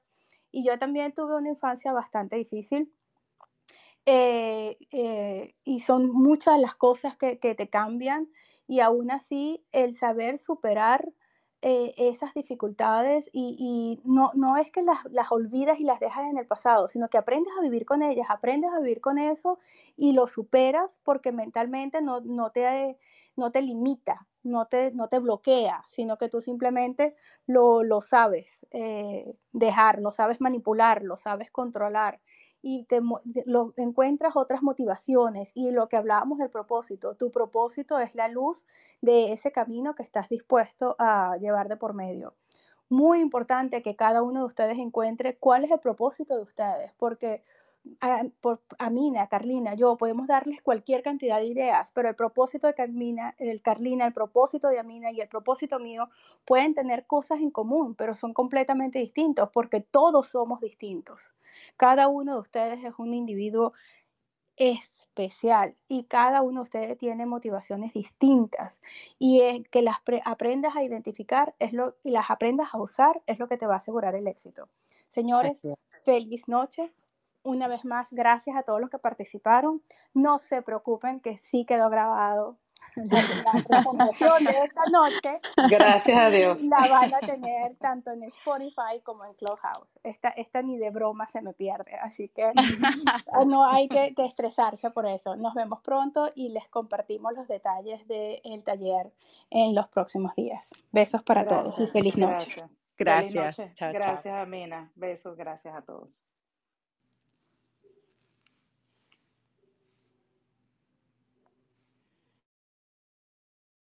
[0.52, 2.94] Y yo también tuve una infancia bastante difícil
[4.06, 8.30] eh, eh, y son muchas las cosas que, te cambian
[8.68, 11.10] y aún así el saber superar
[11.62, 16.38] eh, esas dificultades y, no, no, es que las, las, olvidas y las dejas en
[16.38, 19.60] el pasado, sino que aprendes a vivir con ellas, aprendes a vivir con eso
[19.98, 22.98] y lo superas porque mentalmente no, no, te,
[23.36, 28.66] no te limita, no te, no te bloquea, sino que tú simplemente lo, lo sabes
[29.52, 32.22] dejar, lo sabes manipular, lo sabes controlar
[32.62, 33.02] y te,
[33.46, 38.66] lo, encuentras otras motivaciones y lo que hablábamos del propósito, tu propósito es la luz
[39.02, 42.34] de ese camino que estás dispuesto a llevar de por medio.
[42.90, 47.44] Muy importante que cada uno de ustedes encuentre cuál es el propósito de ustedes, porque
[48.02, 52.74] a, por, Amina, Carlina, yo podemos darles cualquier cantidad de ideas, pero el propósito de
[52.74, 56.10] Carmina, el Carlina, el propósito de Amina y el propósito mío
[56.46, 61.34] pueden tener cosas en común, pero son completamente distintos porque todos somos distintos.
[61.78, 63.74] Cada uno de ustedes es un individuo
[64.60, 68.82] especial y cada uno de ustedes tiene motivaciones distintas
[69.18, 73.48] y que las aprendas a identificar es lo, y las aprendas a usar es lo
[73.48, 74.68] que te va a asegurar el éxito.
[75.08, 75.62] Señores,
[76.04, 76.92] feliz noche.
[77.44, 79.82] Una vez más, gracias a todos los que participaron.
[80.14, 82.58] No se preocupen que sí quedó grabado
[82.96, 85.40] la, presentación de esta noche.
[85.70, 86.62] Gracias a Dios.
[86.64, 90.00] La van a tener tanto en Spotify como en Clubhouse.
[90.04, 92.52] Esta, esta ni de broma se me pierde, así que
[93.48, 95.36] no hay que, estresarse por eso.
[95.36, 99.12] Nos vemos pronto y les compartimos los detalles del taller
[99.50, 100.72] en los próximos días.
[100.92, 102.64] Besos para todos y feliz noche.
[102.98, 103.58] Gracias.
[103.80, 104.92] Gracias, Amina.
[104.96, 106.29] Besos, gracias a todos.